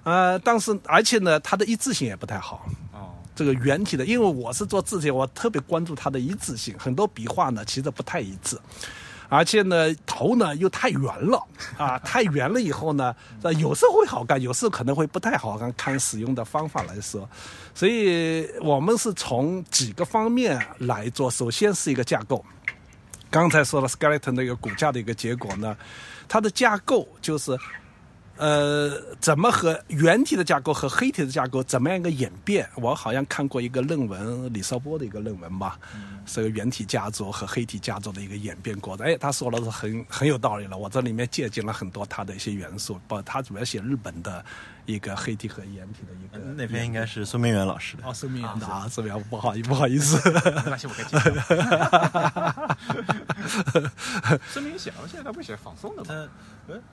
[0.03, 2.69] 呃，但是而且呢它的一致性也不太好。
[2.93, 8.59] 哦，这个圆体的，因为我是做字体，我特别关注它的一致性，很多笔画呢其实不太一致。
[9.31, 11.43] 而且呢，头呢又太圆了
[11.79, 17.27] 啊， 太圆了以后呢，呃，有时候会好看，有时候可能会不太好看，看使用的方法来说。
[17.75, 22.45] 所以我们是从几个方面来做，首先是一个架构。
[23.31, 25.75] 刚才说了 skeleton 那个骨架的一个结果呢，
[26.29, 27.57] 它的架构就是，
[28.41, 32.67] 呃，怎么和原体的架构和黑体的架构怎么样一个演变？
[32.77, 35.79] 我好像看过一个论文，李少波的一个论文吧，
[36.25, 39.07] 是个原体家族和黑体家族的一个演变过程。
[39.07, 44.43] 哎，他说的是很很有道理了，我这里面借鉴了很多他的一些元素，包括他主要写日本的
[44.87, 48.05] 一个黑体和原体的一个那篇应该是孙明远老师的。
[48.07, 50.17] 哦，孙明远的啊，孙明远，不好意不好意思。
[50.33, 51.31] 没关系，我可以接受。
[54.51, 56.27] 孙明写，现在他不写仿宋的吗？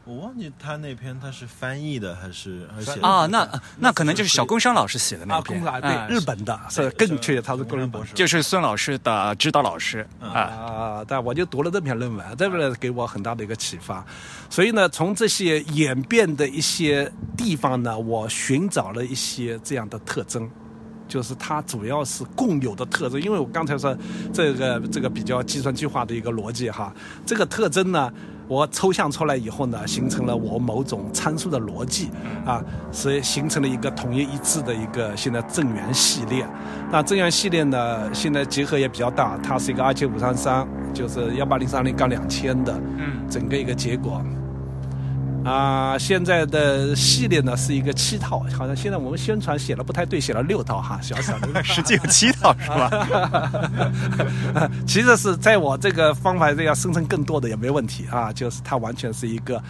[0.05, 3.47] 我忘记他那篇他是翻译的还是还是写的啊，那
[3.79, 10.27] 那可能就是小工商老师写的那啊，篇啊对啊日本的是更确切，他是工人博士就是孙老师的指导老师啊。
[10.29, 14.05] 啊，但我就读了这篇论文，这个给我很大的一个启发。
[14.49, 20.49] 所以呢，从这些演变的一些地方呢，我寻找了一些这样的特征。
[21.07, 23.95] 就是它主要是共有的特征，因为我刚才说
[24.33, 26.93] 这个这个比较计算机化的一个逻辑哈，
[27.25, 28.11] 这个特征呢，
[28.47, 32.09] 我抽象出来以后呢，形成了我某种参数的逻辑
[32.45, 36.47] 啊，所以形成了一个统一一致的一个现在正源系列。
[36.91, 44.21] 那正源系列呢，现在结合也比较大，它是一个二七五三三，就是幺八零三零杠两千的，嗯，整个一个结果。
[45.47, 53.51] 啊，现在的系列呢是一个七套，好像现在我们宣传写了不太对，写了六套哈，小小的 实际有七套是吧？
[54.85, 59.61] 其实是在我这个方法这要生成更多的也没问题啊，就是它完全是一个，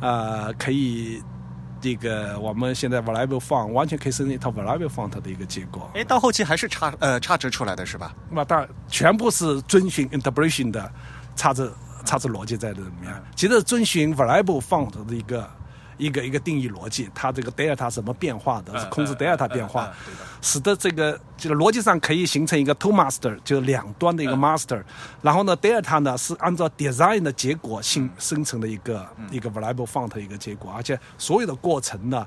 [0.00, 1.20] 呃，可以
[1.80, 5.90] 这个我们现在 variable font 完全可以生成一套 variable font 的一个结果。
[5.94, 8.14] 哎，到后期还是差呃差值出来的是吧？
[8.30, 10.90] 那么当然全部是遵循 interpolation 的
[11.34, 11.70] 差值
[12.06, 13.12] 差值逻辑在这里面。
[13.34, 15.50] 其实遵循 variable font 的一个
[15.98, 19.92] 一个一个定义逻辑，它这个 delta 怎么变化的，是控制 delta 变化，
[20.40, 24.82] 使得这个就是逻辑上可以形成一个 two master，就是两端的一个 master。
[25.20, 32.26] 然后呢，delta 呢是按照 design 的结果性生成的一个一个 variable font 的一个结果，而且所有的过程呢。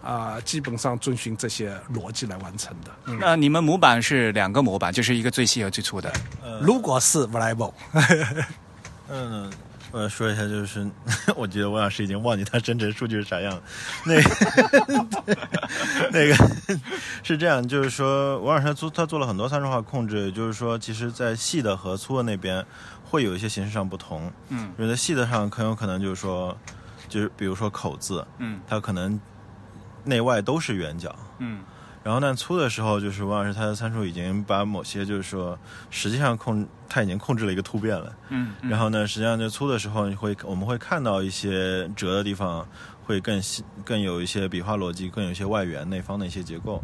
[0.00, 2.90] 啊、基本上遵循这些逻辑来完成的。
[3.06, 6.10] 嗯，那你们模板是两个模板，就是一个最细和最粗的。
[6.62, 7.72] 如果是 variable，
[9.10, 9.50] 嗯，
[9.90, 10.86] 我要说一下，就是
[11.36, 13.62] 我觉得王老师已经忘记他生成数据是啥样了。
[14.04, 14.14] 那
[16.12, 16.34] 那个
[17.22, 22.64] 是这样，就是说王老师他做他做了很多参数化控制，就是说，其实在细的和粗的那边
[23.04, 24.30] 会有一些形式上不同。
[24.48, 26.56] 嗯因为在细的上很有可能就是说，
[27.08, 29.18] 就是比如说口字，嗯它可能
[30.04, 31.14] 内外都是圆角。
[31.38, 31.60] 嗯
[32.04, 35.58] 然后但粗的时候，就是王老师他的参数已经把某些就是说，
[35.90, 38.16] 实际上控他已经控制了一个突变了。
[38.30, 42.66] 嗯，然后呢，实际上就粗的时候，你会我们会看到一些折的地方
[43.04, 46.82] 会更细，更有一些笔画逻辑，更有一些外圆内方的一些结构。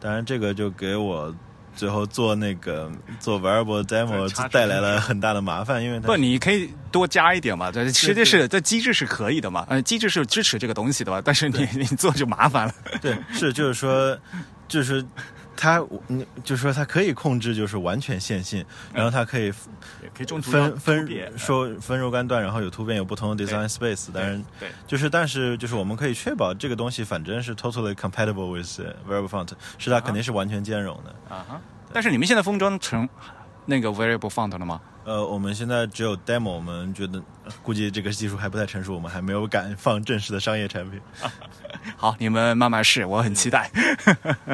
[0.00, 1.34] 当然，这个就给我
[1.74, 7.70] 最后做那个做 variable demo 带来了很大的麻烦，因为它不，你可以多加一点嘛。
[7.72, 12.74] 这实际是这机制是可以的嘛，呃，机制是支持这个东西的嘛，但是你你做就麻烦了。
[13.00, 14.16] 对，是就是说，
[14.68, 15.04] 就是
[15.62, 19.44] 它，你就是说它可以控制，就是完全线性，然后它可以
[20.02, 24.10] 也可以分分别说分若干段，然后有突变，有不同的 design space。
[24.10, 31.14] 当然，对，就是但是就是我们可以确保这个东西反正是 totally compatible with variable font，是它肯定是完全兼容的。
[31.32, 31.60] 啊哈。
[31.92, 33.08] 但是你们现在封装成
[33.66, 34.80] 那个 variable font 了吗？
[35.04, 41.00] 呃，我们现在只有 demo，我们觉得呃估计这个技术还不太成熟，我们还没有敢放正式的商业产品。
[41.96, 43.68] 好，你们慢慢试，我很期待。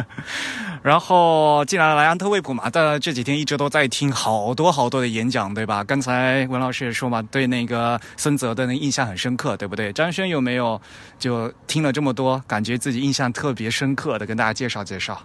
[0.83, 5.85] 然后，既然来安特卫普嘛，但这几天一直都在听好多好多的演讲，对吧？
[5.85, 9.93] 刚才文老师也说嘛，对那个孙泽的那印象很深刻，对不对？
[9.93, 10.81] 张轩有没有
[11.19, 15.21] 就听了这么多，感觉自己印象特别深刻的，跟大家介绍介绍？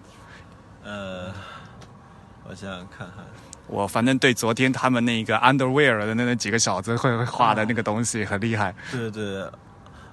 [0.83, 1.31] 呃，
[2.43, 3.23] 我想想看看。
[3.73, 8.73] 我反正对昨天他们那个 underwear 的那那几个小子会画的那个东西很厉害。
[8.91, 9.43] 对对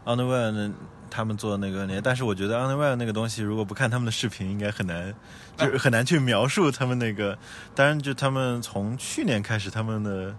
[0.07, 0.73] ，underwear 那
[1.11, 5.15] 他们做的那个，但是我觉得 underwear 那个东西，如果不看他们的视频，应该很难，
[5.59, 7.37] 就是很难去描述他们那个。
[7.75, 10.35] 当然，就他们从去年开始，他们的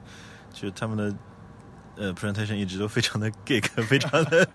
[0.52, 1.16] 就他们的
[1.98, 4.48] 呃 presentation 一直都非常的 geek，非常的。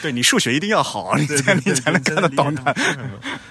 [0.00, 2.74] 对你数学一定要好，你才你才能看得懂的。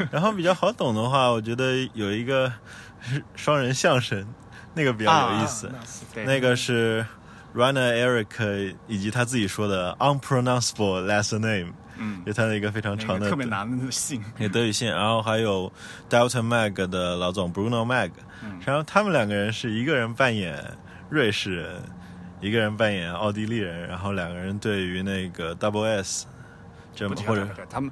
[0.10, 2.52] 然后比较好懂的话，我觉得有一个。
[3.36, 4.26] 双人相声，
[4.74, 5.72] 那个比较有意思。
[6.26, 7.06] 那个是
[7.56, 14.90] Runner Eric 以及他自己说的 unpronounceable last name，嗯，就他的一个非常长的特别难的姓，也德语姓。
[14.94, 15.72] 然后还有
[16.10, 18.12] Delta Mag 的老总 Bruno Mag，
[18.66, 20.64] 然后他们两个人是一个人扮演
[21.10, 21.82] 瑞士人，
[22.42, 26.28] 一个人扮演奥地利人，然后两个人对于那个 Double S，
[26.94, 27.90] 这么或者他们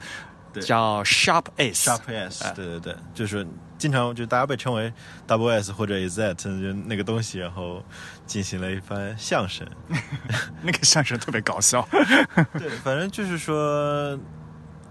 [0.61, 3.47] 叫 Sharp S，Sharp S，对对对，就是。
[3.77, 4.91] 经常就大家被称为
[5.27, 7.83] Double S 或者 Is That 就那个东西，然后
[8.25, 9.67] 进行了一番相声，
[10.63, 11.87] 那个相声特别搞笑。
[12.57, 14.17] 对，反正就是说，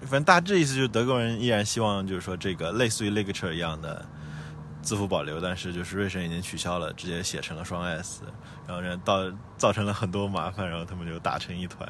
[0.02, 4.04] 反正大致意思就是德国人依然希望就是说这个类似于 Lecture 一样的
[4.82, 8.22] 字符保留，但是就是瑞士已经取消了，直接写成了双 S，
[8.66, 11.88] 然后人到造成了很多麻烦，然后他们就打成一团。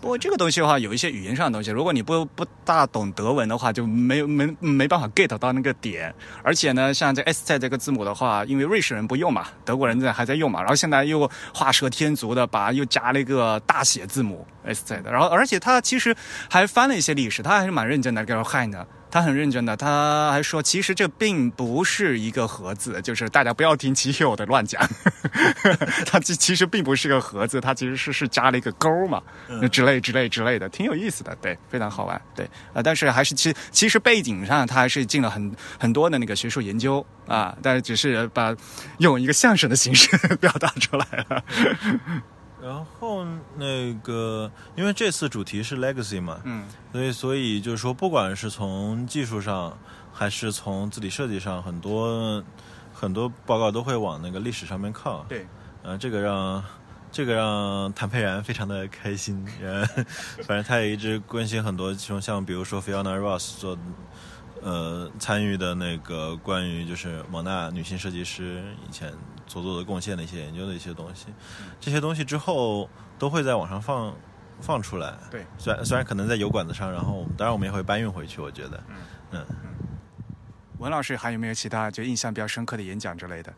[0.00, 6.14] 不过这个东西的话，有一些语言上的东西，如果你不不大懂德文的话，就没没没办法 get 到那个点。
[6.42, 16.14] 而且呢，像这 S 在这个字母的话，因为瑞士人不用嘛，德国人在还在用嘛，然后现在又画蛇添足的把又加了一个大写字母 S 在的，然后而且他其实
[16.48, 18.86] 还翻了一些历史，他还是蛮认真的，叫嗨呢。
[19.10, 24.80] 他很认真的，他还说，其实这并不是一个盒子，就是大家不要听其友的乱讲，
[26.06, 29.22] 他其其实并不是个盒子，他其实是是加了一个勾嘛，
[29.72, 38.54] 之类之类之类的，挺有意思的，对，非常好玩，对，呃，但是还是其其实背景上他还是进了很很多的那个学术研究啊，但是只是把
[38.98, 41.42] 用一个相声的形式 表达出来了。
[42.62, 43.24] 然后
[43.56, 49.76] 那个，因为这次主题是 legacy 嘛，嗯，所以所以就是说，不管是从技术上，
[50.12, 52.42] 还是从字体设计上，很多
[52.92, 55.24] 很多报告都会往那个历史上面靠。
[55.28, 55.46] 对，
[55.82, 56.64] 呃，这个让
[57.12, 59.46] 这个让谭佩然非常的开心，
[60.44, 63.78] 反正他也一直关心很多，其中像比如说 Fiona Ross 做。
[64.60, 69.12] 呃，参与的那个关于就是蒙娜女性设计师以前
[69.48, 71.26] 所做的贡献的一些研究的一些东西，
[71.80, 72.88] 这些东西之后
[73.18, 74.14] 都会在网上放
[74.60, 75.14] 放出来。
[75.30, 78.40] 对，虽然虽然可能在油管子上，然后当然我们也会搬运回去。
[78.40, 78.96] 我觉得，嗯
[79.32, 79.46] 嗯。
[80.78, 83.52] 文老师还有没有其他就印象比较深刻的演讲之类的？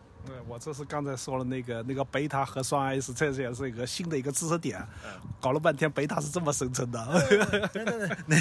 [0.51, 4.85] 对，我这是刚才说了那个那个贝塔和酸 S，这也是一个新的一个知识点。
[5.41, 6.99] 搞了半天，贝塔是这么生成的。
[8.27, 8.37] 那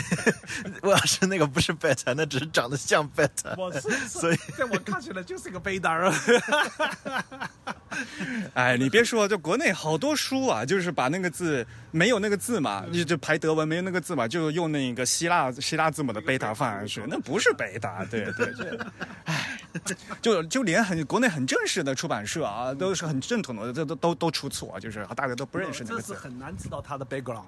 [0.82, 3.54] 我要是那个不是贝塔，那只是长得像贝塔。
[3.58, 5.90] 我是，所以在我看起来就是一个贝塔。
[8.54, 18.06] 哎，你别说，就国内好多书啊，就是把那个字没有那个字嘛，就就排德文没有那个字嘛，就用那个希腊希腊字母的贝塔放上去，那不是贝塔。
[18.06, 18.80] 对对对，
[19.26, 19.60] 哎。
[20.22, 26.14] 就就连很国内很正式的出版社啊，都是很正统的，这都都都出错，就是大家都不认识那个字。
[26.14, 27.44] 这是很难知道他的 background，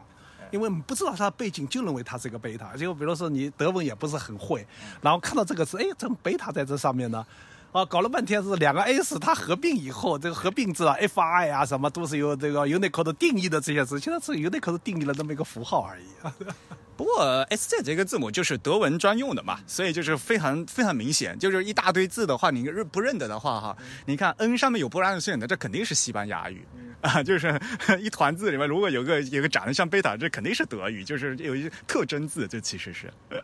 [0.51, 2.75] 因为不知道他的背景就认为他是一个贝塔。
[2.75, 4.67] 就比如说你德文也不是很会，
[5.01, 7.25] 然后看到这个字，哎，怎么贝塔在这上面呢？
[7.71, 16.05] 啊，搞了半天是两个 S，它合并以后，这个合并字啊，FI 啊什么都是由这个 Unicode 定义的这些字，现在是 Unicode 定义了这么一个符号而已。
[17.01, 23.75] 不过 SZ 这个字母就是德文专用的嘛，所以就是非常非常明显，就是一大堆字的话，你认不认得的话哈，
[24.05, 26.63] 你看 N 上面有波浪线的，这肯定是西班牙语
[27.01, 27.59] 啊， 就是
[27.99, 33.11] 一团字里面如果有个有个长得像贝塔，这肯定是德语，就是有一特征字，这其实是。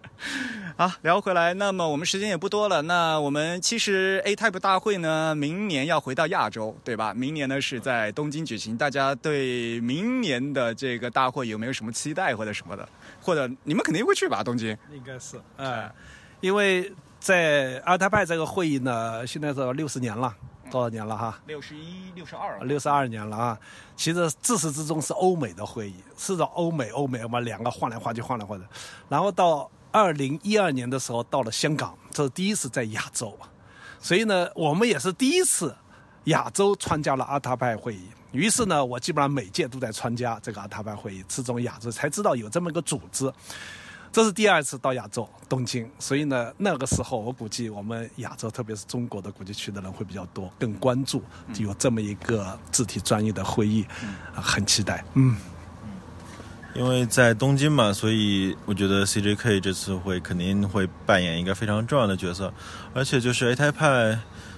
[0.78, 7.12] 好，聊回来，那么我们时间也不多了，那我们其实 A Type 大会呢，明年要回到亚洲，对吧？
[7.16, 12.88] 明年呢是在东京举行，大家对明年的这个大会有没有什么期待或者什么的？
[13.20, 14.44] 或者你们肯定会去吧？
[14.44, 15.92] 东京应该是，哎，
[16.40, 20.34] 因为在阿泰派这个会议呢，现在是六十年了，
[20.70, 21.40] 多少年了哈？
[21.48, 23.60] 六十一、六十二，六十二年了啊！
[23.96, 28.66] 其实自始至终是欧美的会议，是的，欧美欧美嘛，两个换来换去，换来换去。
[29.10, 33.38] 然后到二零一二年的时候，到了香港，这是第一次在亚洲，
[34.00, 35.76] 所以呢，我们也是第一次
[36.26, 38.08] 亚洲参加了阿塔派会议。
[38.32, 43.32] 于是呢，我基本上每届都在参加这个阿塔拜会议，此种亚洲才知道有这么一个组织。
[44.12, 51.22] 这是第二次到亚洲东京，所以呢，那个时候我估计我们亚洲，特别是中国的国际区的人会比较多，更关注
[51.58, 53.86] 有这么一个字体专业的会议，
[54.34, 55.04] 啊，很期待。
[55.14, 55.36] 嗯，
[56.74, 62.52] 因为在东京嘛，所以我觉得 CJK 这次会肯定会扮演一个非常重要的角色，
[62.94, 64.18] 而且就是 A 台派，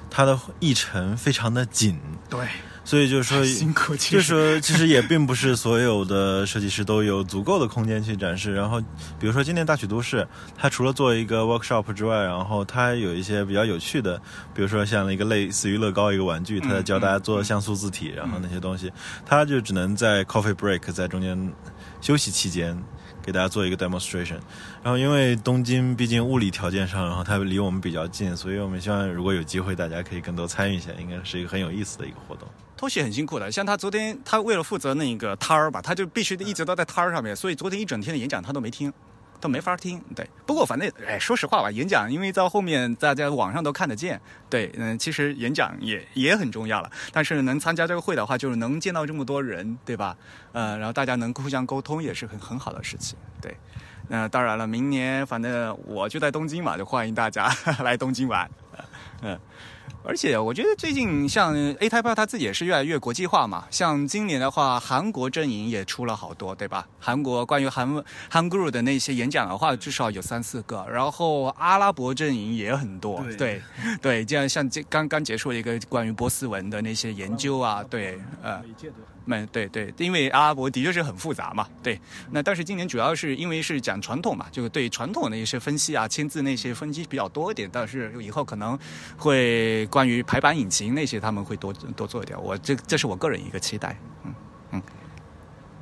[0.09, 1.99] 它的议程非常的紧。
[2.30, 2.47] 对。
[2.89, 8.51] 所以就是说， 辛苦，就是说，其实也并不是所有的设计师都有足够的空间去展示。
[8.55, 8.81] 然后，
[9.19, 10.27] 比如说今年大曲都市，
[10.57, 14.19] 它除了做一个 workshop 之外，然后它有一些比较有趣的，
[14.55, 18.91] 比如说像一个类似于乐高一个玩具，它在教大家做像素字体，然后那些东西，
[19.23, 21.53] 它就只能在 coffee break 在中间
[22.01, 22.75] 休息期间
[23.21, 24.39] 给大家做一个 demonstration。
[24.81, 32.49] 然后，因为东京毕竟物理条件上，然后它离我们比较近，所以我们希望如果有机会，大家可以更多参与一下，应该是一个很有意思的一个活动。
[32.80, 38.93] 托西很辛苦的，像他昨天，他为了负责那个摊儿吧，他就必须一直都在摊儿上面，所以昨天一整天的演讲他都没听，
[39.41, 40.01] 都没法听。
[40.15, 46.89] 对，不过反正哎，说实话吧，演讲因为到后面大家网上都看得见，对，嗯，其实演讲也也很重要了。
[47.11, 50.15] 但是能参加这个会的话，就是能见到这么多人，对吧？
[50.53, 53.19] 呃，然后大家能互相沟通，也是很很好的事情。
[53.41, 53.53] 对，
[54.07, 57.53] 那当然了，明年反正我就在东京嘛，就欢迎大家
[57.84, 58.49] 来东京玩，
[59.21, 59.38] 嗯。
[60.03, 63.65] 而且我觉得最近像 A Type 它自己也是越来越国际化嘛。
[63.69, 66.87] 像今年的话，韩国阵营也出了好多，对吧？
[66.99, 70.85] 韩国关于韩韩 guru 的那些演讲的话，至少有三四个。
[70.89, 73.61] 然后阿拉伯阵营也很多，对
[74.01, 78.61] 对，这样像这刚刚结束一个关于波斯文的那些研究啊，对，呃。
[79.26, 81.99] 没，对对，因为阿拉伯的确是很复杂嘛，对。
[82.32, 87.70] 那但是今年主要是因为是讲传统嘛，就是对传统的一些分析啊、签字那些分析比较多一点。
[87.72, 88.78] 但是以后可能
[89.17, 92.41] 会关于排版引擎那些，他们会多多做一点。
[92.41, 93.95] 我这这是我个人一个期待，
[94.26, 94.34] 嗯
[94.72, 94.82] 嗯。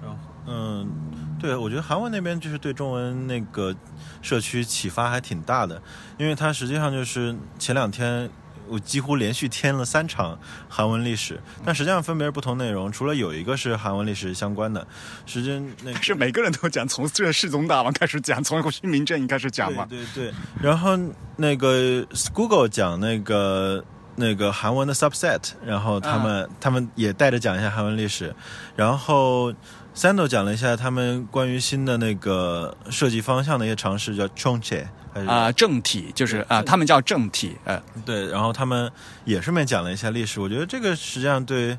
[0.02, 0.18] 然后
[0.48, 3.76] 嗯，对，我觉得韩文那边就是对中文那个
[4.22, 5.82] 社区启发还挺大的，
[6.18, 8.30] 因为它实际上就是前两天。
[8.70, 10.38] 我几乎连续添了三场
[10.68, 12.92] 韩文历史，但实际上分别是不同内容。
[12.92, 14.86] 除了有一个是韩文历史相关的，
[15.26, 19.86] 时间那是每个人都讲，从这世宗大王开始讲，从新民政开始讲嘛。
[19.90, 20.34] 对对。
[20.62, 20.98] 然后
[21.36, 23.84] 那个 Google 讲那个
[24.16, 28.36] 那个韩文的 subset，然后他们他们也带着讲一下韩文历史，
[28.76, 29.54] 然后
[29.96, 34.86] Sando 讲了一下他们关于新的那个设计方向的一些尝试，叫 Chongche。
[35.26, 38.92] 啊，正体就是啊，他们叫正体，呃，对，然后他们
[39.26, 40.40] 也顺便讲了一下历史。
[40.40, 41.78] 我觉得这个实际上对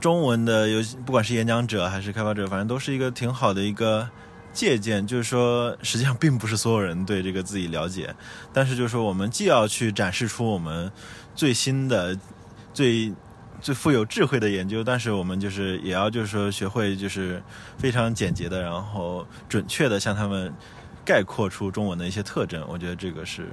[0.00, 4.08] 中文的，有不管是演讲者还是开发者，反正都是一个挺好的一个
[4.52, 5.06] 借鉴。
[5.06, 8.14] 就是说，实际上并不是所有人对这个自己了解，
[8.52, 10.90] 但是就是说，我们既要去展示出我们
[11.34, 12.16] 最新的、
[12.72, 13.12] 最
[13.60, 17.42] 最富有智慧的研究，但是我们就是也要就是说学会就是
[17.78, 20.52] 非常简洁的，然后准确的向他们。
[21.06, 23.48] 概括出中文的一些特征，我觉得这个是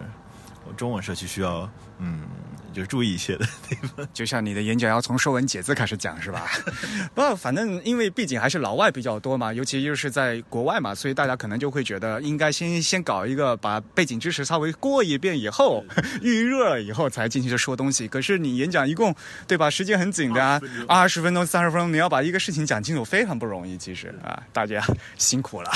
[0.75, 2.27] 中文社区需要嗯，
[2.73, 4.07] 就注意一些的地方。
[4.13, 6.49] 就像你的演讲要从《说文解字》开始讲是吧？
[7.15, 15.85] 不，反正因为毕竟还是老外比较多嘛，尤其又是在国外嘛，所以大家可能就会觉得应该先先搞一个把背景知识稍微过一遍以后，
[16.21, 18.07] 预热了以后才进去说东西。
[18.07, 19.15] 可是你演讲一共
[19.47, 19.69] 对吧？
[19.69, 23.77] 时间很紧的啊，二十分钟、三十分钟，你要把一个事情讲清楚，非常不容易。
[23.77, 24.83] 其实啊，大家
[25.17, 25.71] 辛苦了。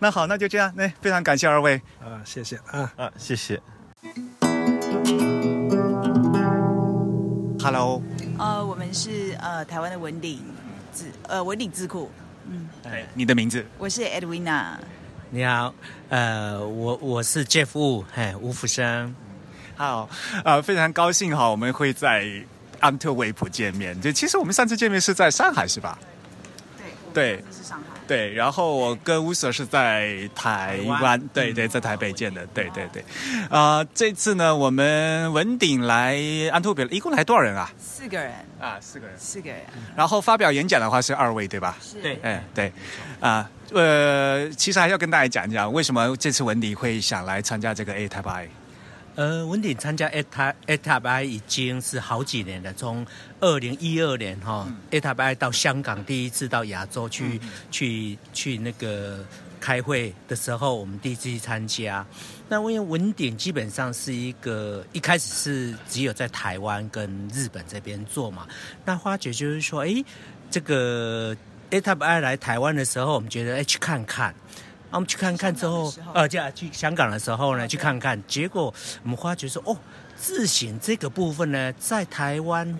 [0.00, 0.72] 那好，那就这样。
[0.76, 3.60] 那非常感谢二位啊，谢谢啊啊，谢谢。
[7.60, 8.02] Hello，
[8.38, 10.40] 呃，我们是呃台湾的文鼎
[10.92, 12.10] 字呃文鼎智库。
[12.48, 13.64] 嗯，哎，你的名字？
[13.78, 14.76] 我是 Edwina。
[15.30, 15.74] 你好，
[16.08, 19.14] 呃，我我是 Jeff Wu，嘿，吴福生。
[19.76, 20.08] 好，
[20.44, 22.26] 呃，非常高兴哈，我们会在
[22.80, 24.00] 安特卫普见面。
[24.00, 25.98] 就其实我们上次见面是在上海，是吧？
[27.12, 27.97] 对，对，是上海。
[28.08, 33.04] 对，然后我跟乌瑟是在台湾，对对，在台北见的，对对对。
[33.50, 36.18] 啊，这次呢，我们文鼎来
[36.50, 37.70] 安托比，一共来多少人啊？
[37.78, 39.60] 四个人啊，四个人，四个人。
[39.94, 41.76] 然后发表演讲的话是二位，对吧？
[41.82, 42.72] 是，对，哎对。
[43.20, 48.48] 啊，呃，其实还要跟大家讲一讲，为什么这次文鼎会想来参加这个 A Type I。
[49.18, 53.04] 呃，文鼎参加 A Type A Type I 已经是好几年了，从
[53.40, 59.24] 二零一二年哈，A Type I 到香港第一次到亚洲去去去那个
[59.58, 62.06] 开会的时候，我们第一次去参加。
[62.48, 68.46] 那因为文鼎基本上是一个一开始是只有在台湾跟日本这边做嘛，
[68.84, 70.04] 那花姐就是说，哎，
[70.48, 71.36] 这个
[71.70, 74.32] A Type I 来台湾的时候，我们觉得哎去看看。
[74.90, 78.72] 那我们去看看之后，呃，就去香港的时候呢，去看看，结果
[79.02, 79.76] 我们发觉说，哦，
[80.16, 82.78] 自省这个部分呢，在台湾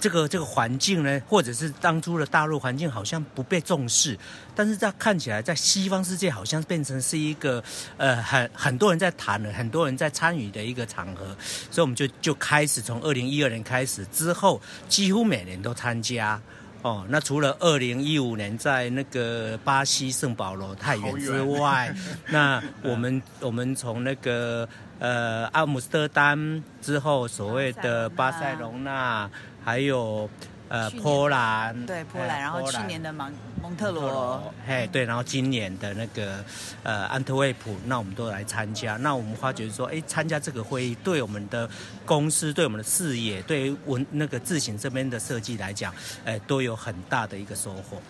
[0.00, 4.18] 这个这个环境呢，或者是当初的大陆环境好像不被重视，
[4.54, 7.62] 但是在看起来在西方世界好像变成是一个
[7.98, 11.36] 呃很很多人在谈的，很多人在参与的一个场合，
[11.70, 16.40] 所以我们就就开始从二零一二年开始之后，几乎每年都参加。
[16.82, 21.94] 哦，那除了二零一五年在那个巴西圣保罗太原之外，
[22.28, 24.68] 那我们 我们从那个
[24.98, 29.30] 呃阿姆斯特丹之后，所谓的巴塞隆纳，
[29.64, 30.28] 还有
[30.72, 36.42] 呃波兰，对波兰，哎然后去年的蒙蒙特罗，嘿，对，然后今年的那个
[36.82, 38.96] 呃安特卫普，那我们都来参加。
[38.96, 41.68] 那我们发觉说，哎，参加这个会议对我们的
[42.06, 45.94] 公司、对我们的视野、对于文那个自行这边的设计来讲，
[46.24, 48.00] 哎，都有很大的一个收获。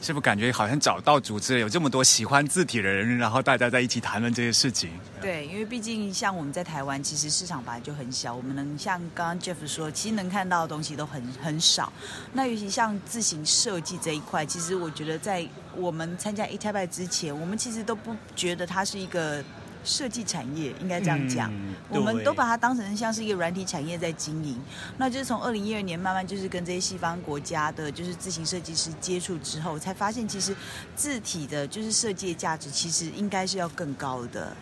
[0.00, 4.90] 是不是感觉好像找到组织有这么多喜欢字体的人，然后大家在一起谈论这些事情？
[5.20, 11.92] 对，因为毕竟像我们在台湾，其实市场本来就很小，我们能像刚刚 Jeff 说，其实能看到的东西都很很少。
[12.32, 15.46] 那尤其像自行设计这一块，其实我觉得在
[15.76, 19.44] 我们参加 E t a b 之前，我们其实都不觉得它是一个
[19.84, 21.52] 设计产业，应该这样讲。
[21.52, 24.56] 嗯我们都把它当成像是一个软体产业在经营。
[24.96, 30.54] 那就是从二零一二年慢慢就是跟这些西方国家的，就是自行设计师接触之后，才发现其实
[30.94, 34.56] 字体的就是设计的价值其实应该是要更高的。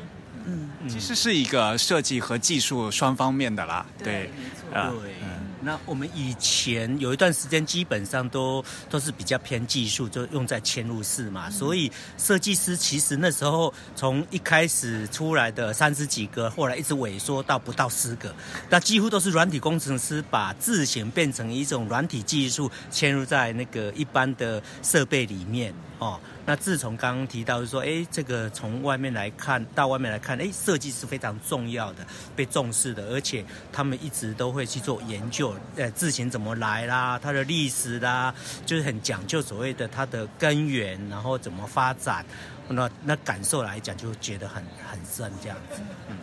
[0.46, 3.84] 嗯，其实是一个设计和技术双方面的啦。
[3.98, 5.14] 对没错啊对，
[5.60, 18.34] 那我们以前有一段时间基本上都都是比较偏技术，就用在嵌入式嘛，所以设计师其实那时候从一开始出来的三十几个，后来一直萎缩到不到十个，
[18.70, 26.18] 那几乎都是软体工程师把字形变成一种软体技术嵌入在那个一般的设备里面哦。
[26.48, 31.98] 那自从刚刚提到说，哎，这个从外面来看到外面来看，哎，设计是非常重要的，
[32.34, 38.34] 被重视的，而且他们一直都会去做研究，呃，字形怎么来啦，它的历史啦，
[38.64, 42.24] 就是很讲究所谓的它的根源，然后怎么发展，
[42.68, 45.80] 那那感受来讲就觉得很很深这样子。
[46.08, 46.16] 嗯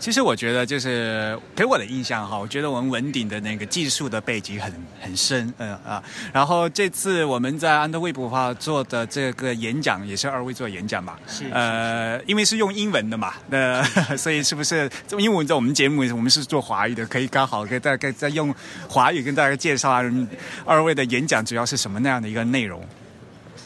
[0.00, 6.00] 其实我觉得就是给我的印象哈，我觉得我们文鼎的那个技术的背景很很深，嗯啊。
[6.32, 13.82] 然后这次我们在安德卫普话做的这个演讲，也是二位做演讲嘛，是呃，因为是用英文的嘛， 那
[14.16, 14.88] 所以是不是？
[15.18, 18.54] 因为我在我们节目我们是做华语的，可以刚好给大家再用
[18.88, 20.00] 华语跟大家介绍啊
[20.64, 22.80] 二位的演讲主要是什么那样的一个内容。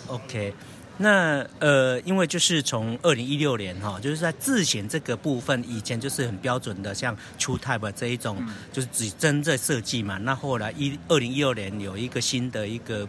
[0.06, 0.54] OK，
[0.98, 10.18] 那呃，因为就是从二零一六年哈，就是在字形这个部分，以前就是很标准的，像 TrueType 这一种，就是只针对设计嘛。
[10.18, 13.08] 那后来一二零一六年有一个新的一个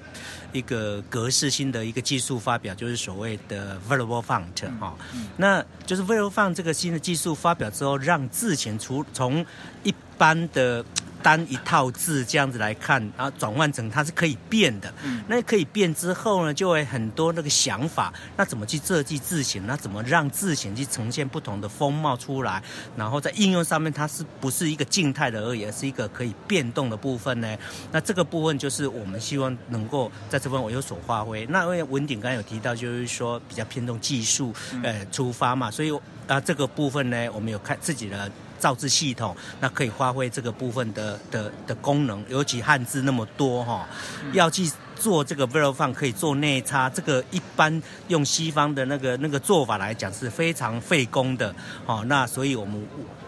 [0.52, 4.98] 一个格式新的一个技术发表，就是所谓的 Variable Font 哈、
[5.38, 9.46] 那就是 Variable Font 这个新的技术发表之后，让字形除从
[9.84, 10.84] 一般的
[11.24, 14.94] 单一套字这样子来看，然后转换成它是可以变的。
[15.28, 19.66] 那可以变之后呢，就会很多那个想法，那怎么去设计字形？
[19.66, 22.62] 那怎么让字形去呈现不同的风貌出来？
[22.98, 27.58] 然后在应用上面，它是不是一个静态的而已，而是一个可以变动的部分呢？
[27.92, 31.46] 那这个部分就是我们希望能够在这方面有所发挥。
[31.46, 34.54] 那因为文鼎刚才有提到，就是说比较偏重技术
[34.84, 35.98] 呃出发嘛，所以
[36.28, 38.30] 啊这个部分呢，我们有看自己的。
[38.64, 43.86] 造字系统，那可以发挥这个部分的的的功能，尤其汉字那么多哈、
[44.32, 51.54] 要去做这个 v e r i f 可以做内插，这个一般用西方的那个那个做法来讲是非常费工的
[51.86, 52.06] 哦。
[52.08, 52.82] 那所以我们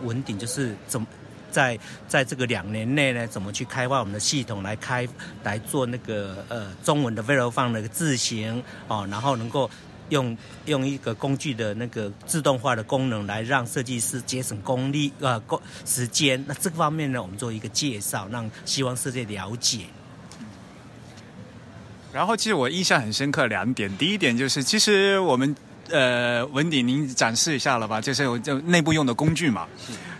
[0.03, 1.05] 文鼎就是怎么。
[1.51, 5.07] 在在这个两年内呢，怎么去开发我们的系统来开
[5.41, 9.71] 来做那个呃中文的 v e r i f 那个字形哦，然后能够
[10.09, 16.43] 用用一个工具的那个自动化的功能来让设计师节省功力呃工时间。
[16.47, 19.85] 那这个方面呢，我们做一个介绍，让希望世界了解。
[22.13, 25.53] 然后其实我印象很深刻两点，第一点就是其实我们
[25.89, 29.67] 呃文鼎您展示一下了吧，就是我就内部用的工具嘛。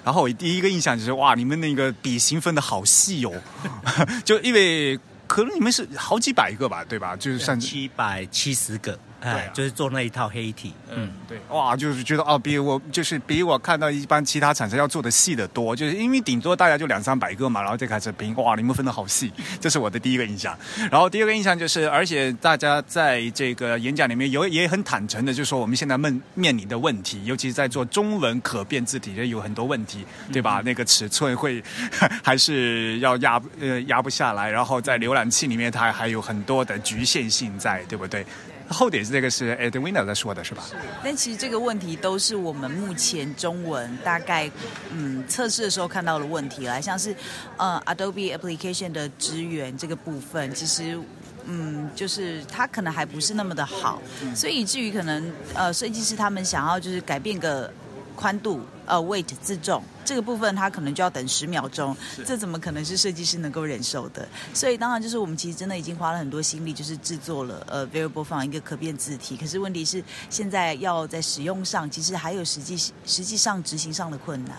[0.03, 3.31] 然后我第一个印象就是哇，你们那个笔形分的好细哦，
[4.25, 7.15] 就因为可能你们是好几百个吧，对吧？
[7.15, 8.99] 就是算是七百七十个，
[9.31, 11.11] 哎，就是做那一套黑体，嗯。
[11.27, 20.55] 对，哇，就是觉得哦，比我就是比我看到一般其他厂商要做的细的多，就是因为顶多大家就两三百个嘛，然后就开始拼，哇，你们分的好细， 这是我的第一个印象。
[20.91, 30.61] 然后第二个印象就是，而且大家在这个演讲里面有也很坦诚的，就说我们现在面面临的问题，尤其是在做中文可变字体，有很多问题，对吧？
[30.63, 31.63] 那个尺寸会
[32.23, 38.23] 还是要压呃压不下来，然后在浏览器里面它还有很多的局限性在，对不对？
[38.69, 40.63] 后点是这个是 Edwina 在说的是吧？
[40.69, 44.49] 是但其实这个问题都是我们目前中文大概
[44.91, 47.15] 嗯测试的时候看到的问题啦，像是
[47.57, 50.99] 呃 Adobe Application 的支援这个部分，其实。
[51.47, 54.01] 嗯，就是它可能还不是那么的好，
[54.33, 57.71] 所以以至于可能呃设计师他们想要就是改变个
[58.15, 61.95] 宽度呃 weight 自重这个部分，它可能就要等十秒钟，
[62.25, 64.27] 这怎么可能是设计师能够忍受的？
[64.53, 74.55] 所以当然就是我们其实真的已经花了很多心力，就是制作了呃 variable font 一个可变字体，可是问题是现在要在使用上，其实还有实际实际上执行上的困难。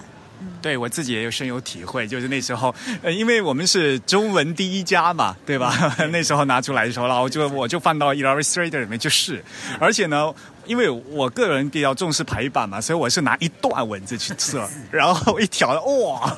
[0.61, 5.72] 对我自己也有深有体会，就是那时候，呃，因为我们是中文第一家嘛，对吧？
[6.12, 9.42] 那时候拿出来的时候，然后就我就放到 Illustrator 里面去试，
[9.78, 10.34] 而且呢。
[10.67, 16.37] 因为我个人比较重视排版嘛，所以我是拿一段文字去测， 然后一调，哇，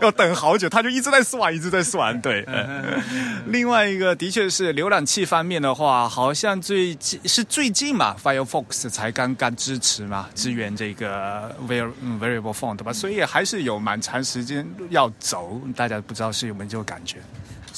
[0.00, 2.20] 要等好久，他就一直在算，一直在算。
[2.20, 2.46] 对，
[3.46, 15.60] 另外一个的确是浏览器方面的话，好像最近是最近嘛，Firefox 才刚刚支持嘛，支援这个 variable font 吧，所以还是有蛮长时间要走。
[15.74, 17.18] 大家不知道是有没有这个感觉？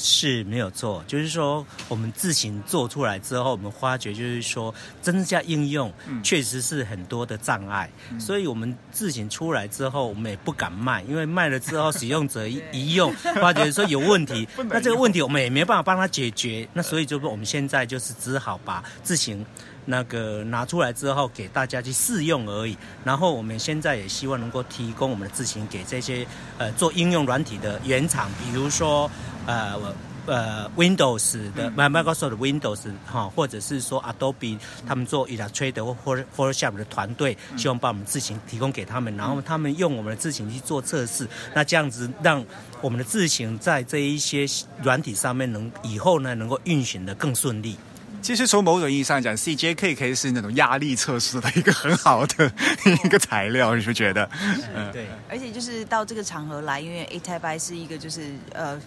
[0.01, 5.91] 是没有错，就是说我们自行做出来之后，我们发觉就是说增加应用
[6.23, 19.45] 确实是很多的障碍，所以我们自行出来之后，我们也不敢卖，因为卖了之后使用者一用发觉说有问题， 那这个问题我们也没办法帮他解决，那所以就是我们现在就是只好把自行。
[19.85, 26.27] 那个拿出来之后给大家去试用而已，然后我们现在也希望能够提供我们的自行给这些
[26.59, 29.09] 呃做应用软体的原厂，比如说
[29.49, 29.95] 呃
[30.27, 42.45] 呃 Windows 的 Microsoft Windows 哈，或者是说 Adobe 他们做 Illustrator 或 Photoshop 的团队，希望把我们字型提供给他们，然后他们用我们的字型去做测试，那这样子让
[42.79, 44.45] 我们的字型在这一些
[44.83, 47.75] 软体上面能以后呢能够运行的更顺利。
[48.21, 52.51] 其实从某种意义上讲，CJK 可以是那种压力测试的一个很好的
[53.05, 54.29] 一个材料，你不觉得？
[54.75, 55.07] 嗯，对。
[55.29, 58.77] 而且就是到这个场合来，因为 A Type I 是一个就是呃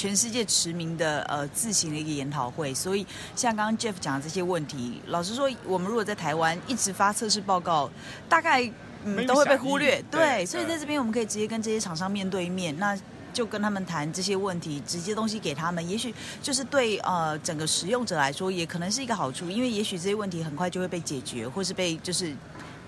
[0.00, 7.90] 全世界驰名的呃自行的一个研讨会，所以像刚刚 Jeff 讲的这些问题，老实说，我们如果在台湾一直发测试报告，
[8.26, 8.64] 大概
[9.04, 10.02] 嗯都会被忽略。
[10.10, 12.74] 对，所以在这边我们可以直接跟这些厂商面对面。
[12.78, 12.98] 那
[13.32, 22.34] 就跟他们谈这些问题，直接东西给他们，也许就是对呃整个使用者来说，也可能是一个好处，因为也许这些问题很快就会被解决，或是被就是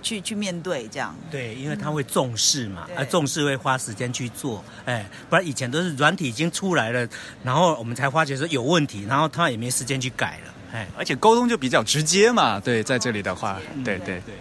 [0.02, 1.14] 去去面对这样。
[1.30, 7.08] 对，因为他会重视嘛，而重视会花时间去做，哎，不然以前都是软体已经出来了，
[7.42, 14.34] 然后我们才发觉说有问题，然后他也没时间去改了，哎，而且沟通就比较直接嘛，对，在这里的话，对对对。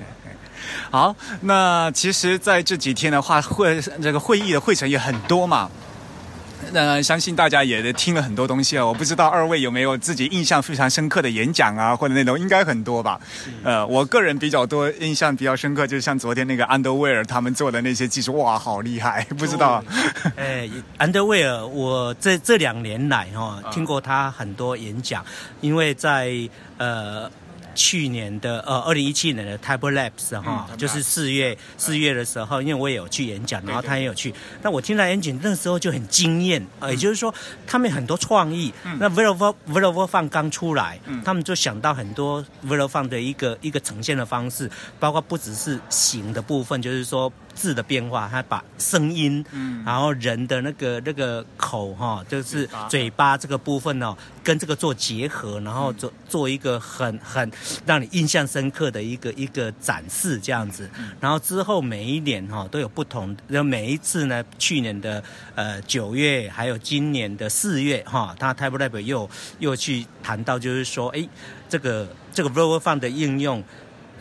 [0.89, 5.70] 好，那其实在这几天的话，会这个会议的会程也很多嘛。
[6.74, 13.20] 那相信大家也听了很多东西啊，我不知道二位有没有自己印象非常深刻的演讲啊，或者那种应该很多吧。
[13.64, 19.26] 呃，我个人比较多印象比较深刻，就是像昨天那个 Underwear 他们做的那些技术，哇，好厉害！
[19.38, 19.84] 不知道。
[20.36, 25.26] 哎，Underwear，我这这两年来哈，听过他很多演讲，
[25.62, 26.32] 因为在
[26.78, 27.30] 呃。
[27.76, 34.34] 去年的呃，二零一七年的 Table Labs 哈，就是四月四月的时候，因为我也有去演讲，然后他也有去。
[34.61, 37.34] 那我听到演讲那时候就很惊艳，呃，也就是说
[37.65, 38.74] 他们很多创意。
[38.99, 42.84] 那 v e l o v v e l o v e 刚出来，他们就想到很多 v e l
[42.84, 44.69] o v 的一个一个呈现的方式，
[44.99, 47.32] 包括不只是形的部分，就是说。
[47.62, 57.51] 字的变化，他把声音，嗯，然后人的那个那个口哈，就是嘴巴这个部分哦，跟这个做结合，然后做做一个很很
[57.86, 60.89] 让你印象深刻的一个一个展示这样子。
[61.20, 71.30] 然后之后每一年哈都有不同，然后每一次呢，去年的呃九月，还有今年的四月哈，他 Type Lab 又又去谈到，就是说，哎，
[71.70, 73.64] 这个这个 Verbal Fund 的应用。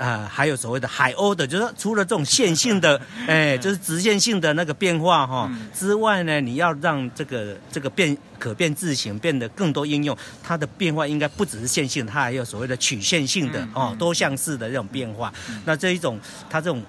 [0.00, 2.98] 啊，还有所谓的海鸥的，就是除了这种线性的，
[3.28, 15.30] 哎，就是直线性的那个变化哈之外呢，你要让这个这个变可变字形变得更多应用，它的变化应该不只是线性，它还有所谓的曲线性的哦，多项式的这种变化。
[15.66, 16.82] 那这一种，它这种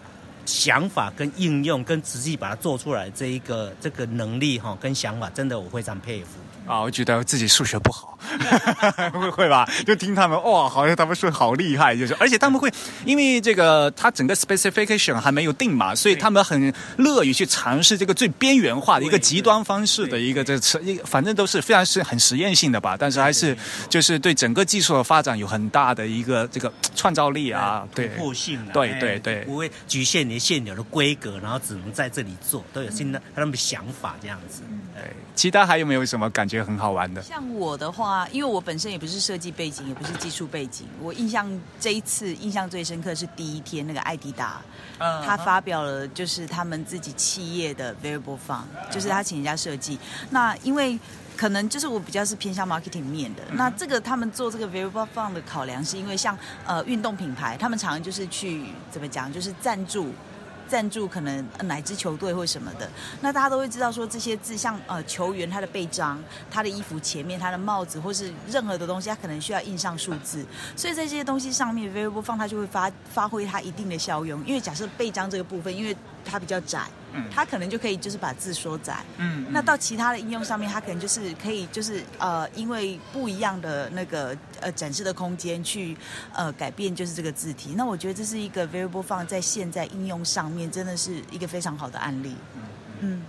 [0.45, 6.28] 想法跟应用跟实际把它做出来这一个这个能力哈，跟想法，真的我非常佩服。
[6.66, 8.18] 啊，我觉得自己数学不好，
[9.14, 9.68] 会会吧？
[9.86, 12.72] 就听他们哇，好像他们说好厉害，就是而且他们会
[13.03, 23.57] 因为这个他整个 specification 还没有定嘛，所以他们很乐于去尝试这个最边缘化的一个极端方式的一个这一反正都是非常是很实验性的吧，但是还是
[23.89, 34.62] 就是对整个技术的发展有很大的一个这个创造力啊，对，突破性，对对对，不会局限你现有的规格，然后只能在这里做，都有新的他们的想法这样子。
[34.93, 35.03] 对，
[35.36, 37.24] 其他还有没有什么感觉很好玩的？
[37.24, 38.12] 像我的话。
[38.12, 41.47] 啊，因为我本身也不是设计背景，也不是技术背景，我印象
[41.80, 44.60] 这一次印象最深刻是第一天那个艾迪达，
[44.97, 49.97] 嗯他发表了就是他们自己企业的 variable fund，就是他请人家设计。
[50.32, 50.99] 那因为
[51.38, 60.14] 可能就是我比较是偏向 marketing 面的，那这个他们做这个 variable fund 的考量是因为像呃运动品牌，他们常常就是去怎么讲，就是赞助。
[60.72, 66.18] 赞助可能呃哪支球队或什么的，那大家都会知道说这些字像呃球员他的背章、
[66.50, 70.46] 他的衣服前面、他的帽子或是任何的东西，他可能需要印上数字，
[70.78, 74.42] 所以在这些东西上面，variable 放它就会发发挥它一定的效用。
[74.46, 75.94] 因为假设背章这个部分，因为
[76.24, 79.04] 它比较窄，嗯它可能就可以就是把字缩窄。
[79.18, 85.97] 嗯那到其他的应用上面，它可能就是可以就是呃，因为不一样的那个呃展示的空间去
[86.34, 87.74] 呃改变就是这个字体。
[87.76, 92.36] 那我觉得这是一个 variable 放在现在应用上面真的是一个非常好的案例。
[93.01, 93.22] 嗯，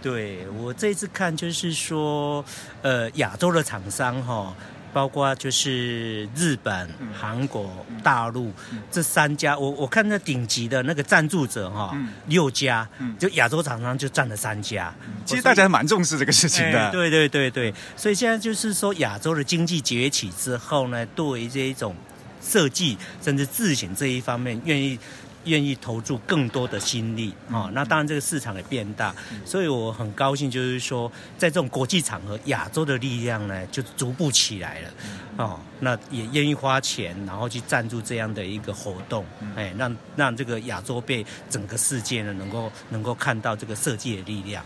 [0.00, 2.44] 对我这次看就是说，
[2.82, 4.54] 呃，亚洲的厂商哈、
[4.92, 6.88] 包括就是日本、
[7.18, 8.52] 韩国、大陆
[8.90, 12.86] 这三家，我我看那顶级的那个赞助者哈、六家，
[13.18, 14.92] 就亚洲厂商就占了三家。
[15.24, 16.86] 其实大家蛮重视这个事情的。
[16.86, 21.96] 哎对对对对，所以现在就是说，亚洲的经济崛起之后呢，对于这一种
[22.42, 24.98] 设计甚至自行这一方面，愿意
[25.44, 27.70] 愿意投注更多的心力哦。
[27.72, 29.14] 那当然，这个市场也变大，
[29.44, 34.88] 所以我很高兴，就是说，在这种国际场合，亚洲的力量呢就逐步起来了
[35.36, 35.58] 哦。
[35.80, 39.24] 那也愿意花钱，然后去赞助这样的一个活动，
[39.56, 44.64] 哎，让让这个亚洲被整个世界呢能够能够看到这个设计的力量。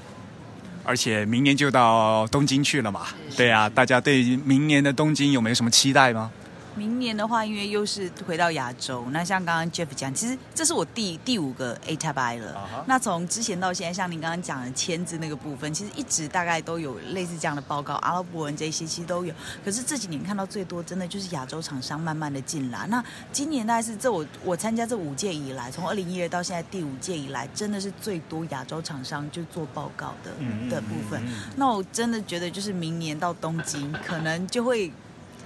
[0.84, 3.06] 而且明年就到东京去了嘛，
[3.36, 6.30] 对啊，大家对明年的东京有没有什么期待吗？
[6.76, 12.84] 明年的话，因为又是回到亚洲，那像刚刚 Jeff 讲，其实这是我第第五个 A Tab I 了。
[12.86, 19.34] 那从之前到现在，像您刚刚讲的签字那个部分，其实一直大概都有类似这样的报告，阿拉伯文这些其实都有。
[19.64, 22.86] 可是这几年看到最多，真的就是亚洲厂商慢慢的进来。
[22.88, 23.02] 那
[23.32, 30.30] 今年大概是这我我参加这五届以来，从二零一二到现在第五届以来，真的是最多亚洲厂商就做报告的、
[30.68, 31.22] 的部分。
[31.56, 34.92] 那我真的觉得，就是明年到东京，可能就会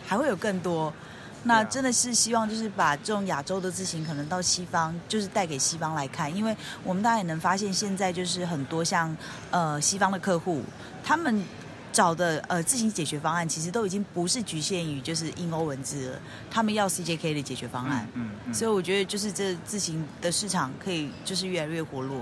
[0.05, 0.93] 还会有更多。
[1.45, 9.17] 那真的是希望就是把这种亚洲的字型可能到西方，就是带给西方来看，因为我们大家也能发现，现在就是很多像
[9.51, 10.63] 呃西方的客户，
[11.03, 11.43] 他们
[11.93, 16.21] 找的呃自行解决方案，其实都已经不是局限于就是英欧文字了，
[16.51, 18.07] 他们要 CJK 的解决方案。
[18.15, 22.21] 嗯嗯所以我觉得就是这自行的市场可以就是越来越活络。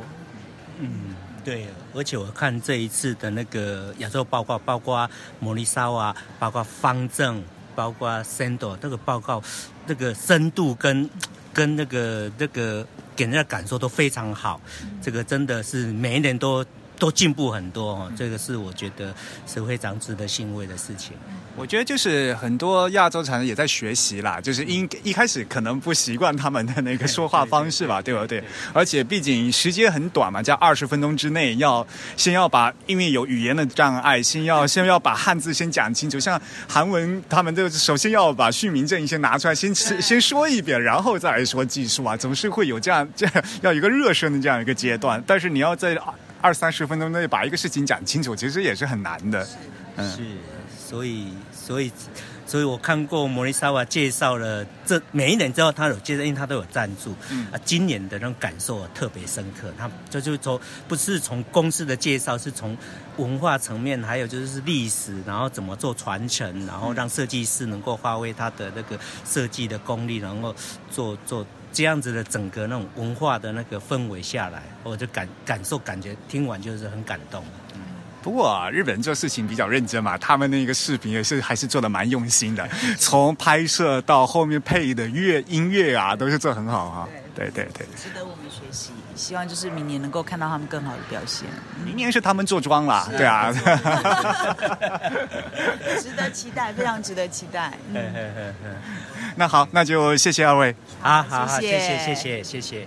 [0.79, 1.15] 嗯，
[1.45, 5.11] 对，而且我看这一次的那个亚洲报告，包括
[5.41, 7.43] 摩利沙瓦，包括方正，
[7.79, 9.41] 包括 Sando 那个报告，
[9.87, 11.09] 那个深度跟
[11.53, 14.61] 跟那个那个给人家感受都非常好，
[15.01, 16.65] 这个真的是每一年都。
[16.99, 19.15] 都进步很多哦，这个是我觉得
[19.47, 21.13] 是非常值得欣慰的事情。
[21.57, 28.43] 我觉得就是很多亚洲厂商也在学习啦，就是一一开始可能不习惯他们的那个说话方式吧，对不对？
[28.73, 31.87] 而且毕竟时间很短嘛，在二十分钟之内要
[32.17, 36.19] 先要把，因为有语言的障碍，先要先要把汉字先讲清楚。
[36.19, 45.23] 像韩文，他们都首先要把训民证先拿出来，先先说一遍，然后再来说技术啊，总是会有这样这样要一个热身的这样一个阶段。
[45.27, 45.97] 但是你要在
[46.41, 49.47] 二三十分钟内把一个事情讲清楚，其实也是很难的。
[49.97, 50.23] 嗯是，
[50.79, 51.91] 所以所以
[52.47, 57.13] 所以我看过莫里萨瓦介绍了这每一年之后，他有介绍，因为他都有赞助。
[57.31, 59.73] 嗯啊，今年的那种感受特别深刻。
[59.77, 62.77] 他这就是从不是从公司的介绍，是从
[63.17, 70.55] 文化层面，还有就是历史，然后怎么做传承，然后让设计师能够发挥他的那个设计的功力，然后
[70.89, 71.45] 做做。
[71.73, 77.43] 这样子的整个那种文化的那个氛围下来，我就感感受感觉听完就是很感动。
[78.21, 88.91] 不过啊，日本人做事情比较认真嘛，他们那个视频也是还是做的蛮用心的， 从拍摄到后面配的乐音乐啊，都是做很好哈、对对对，值得我们学习。
[89.19, 91.47] 希望就是明年能够看到他们更好的表现。
[91.85, 93.53] 明年是他们坐庄啦，对啊。
[96.01, 97.73] 值得期待，非常值得期待。
[97.93, 98.55] 嗯
[99.37, 100.75] 那好，那就谢谢二位。
[101.01, 102.87] 好好好，谢谢谢谢谢谢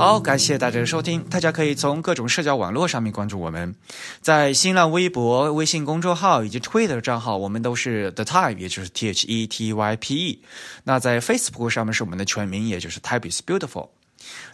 [0.00, 1.22] 好，感谢大家的收听。
[1.24, 3.74] 大家可以从各种社交网络上面关注我们，
[4.22, 10.42] 在新浪微博、微信公众号以及 Twitter 账号，我们都是 The Type，也就是 T H E T Y P E。
[10.84, 13.90] 那在 Facebook 上面是我们的全名，也就是 Type is Beautiful。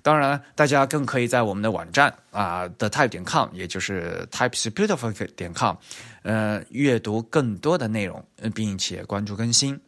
[0.03, 5.77] 当然，大家更可以在我们的网站啊，the type 点 com，也就是 type is beautiful 点 com，
[6.23, 8.21] 呃，阅读更多的内容，
[8.53, 9.81] 并且关注更新。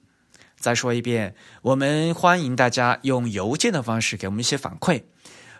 [0.57, 5.03] 再说一遍，我们欢迎大家用邮件的方式给我们一些反馈。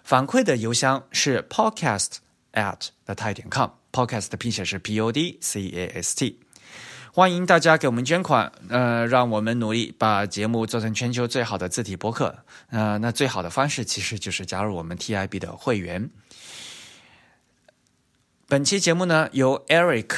[0.09, 2.13] 反馈的邮箱是 podcast
[2.55, 6.41] at the tai 点 com，podcast 的拼写是 p o d c a s t。
[7.13, 12.35] 欢迎大家给我们捐款，呃，让我们努力把节目做成全球最好的字体播客。
[12.71, 16.09] 呃，那最好的方式其实就是加入我们 TIB 的会员。
[18.47, 20.15] 本期节目呢由 Eric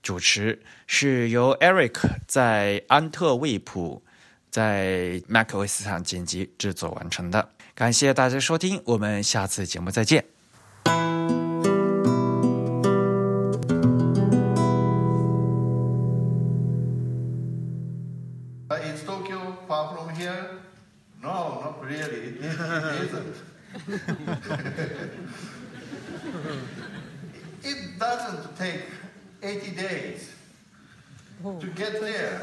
[0.00, 1.98] 主持，是由 Eric
[2.28, 4.04] 在安特卫普
[4.48, 7.48] 在 macOS 上剪辑制作完成的。
[7.74, 10.24] 感谢大家收听，我们下次节目再见。
[18.70, 20.60] Is Tokyo far from here?
[21.22, 22.36] No, not really.
[22.36, 22.54] It, it
[23.04, 23.36] isn't.
[27.62, 28.82] it doesn't take
[29.42, 30.30] 80 days
[31.42, 32.40] to get there.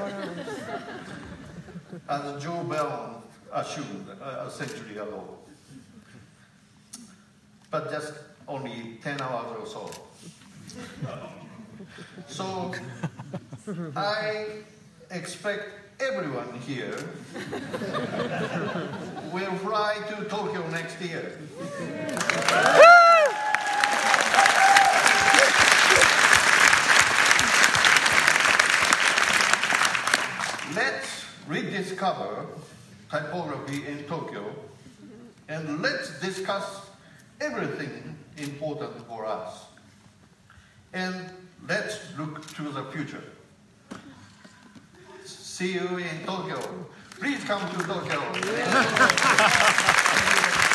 [2.08, 3.24] As Joe Bell
[3.54, 5.38] assumed a century ago.
[7.72, 8.14] But just
[8.48, 9.92] only 10 hours or so.
[12.28, 12.74] So
[13.96, 14.48] I
[15.12, 15.70] expect
[16.00, 16.98] everyone here
[19.34, 21.38] will fly to Tokyo next year.
[30.76, 32.48] Let's rediscover
[33.10, 34.44] typography in Tokyo
[35.50, 36.90] and let's discuss
[37.42, 39.66] everything important for us.
[40.94, 41.16] And
[41.68, 43.24] let's look to the future.
[45.26, 46.60] See you in Tokyo.
[47.20, 48.22] Please come to Tokyo.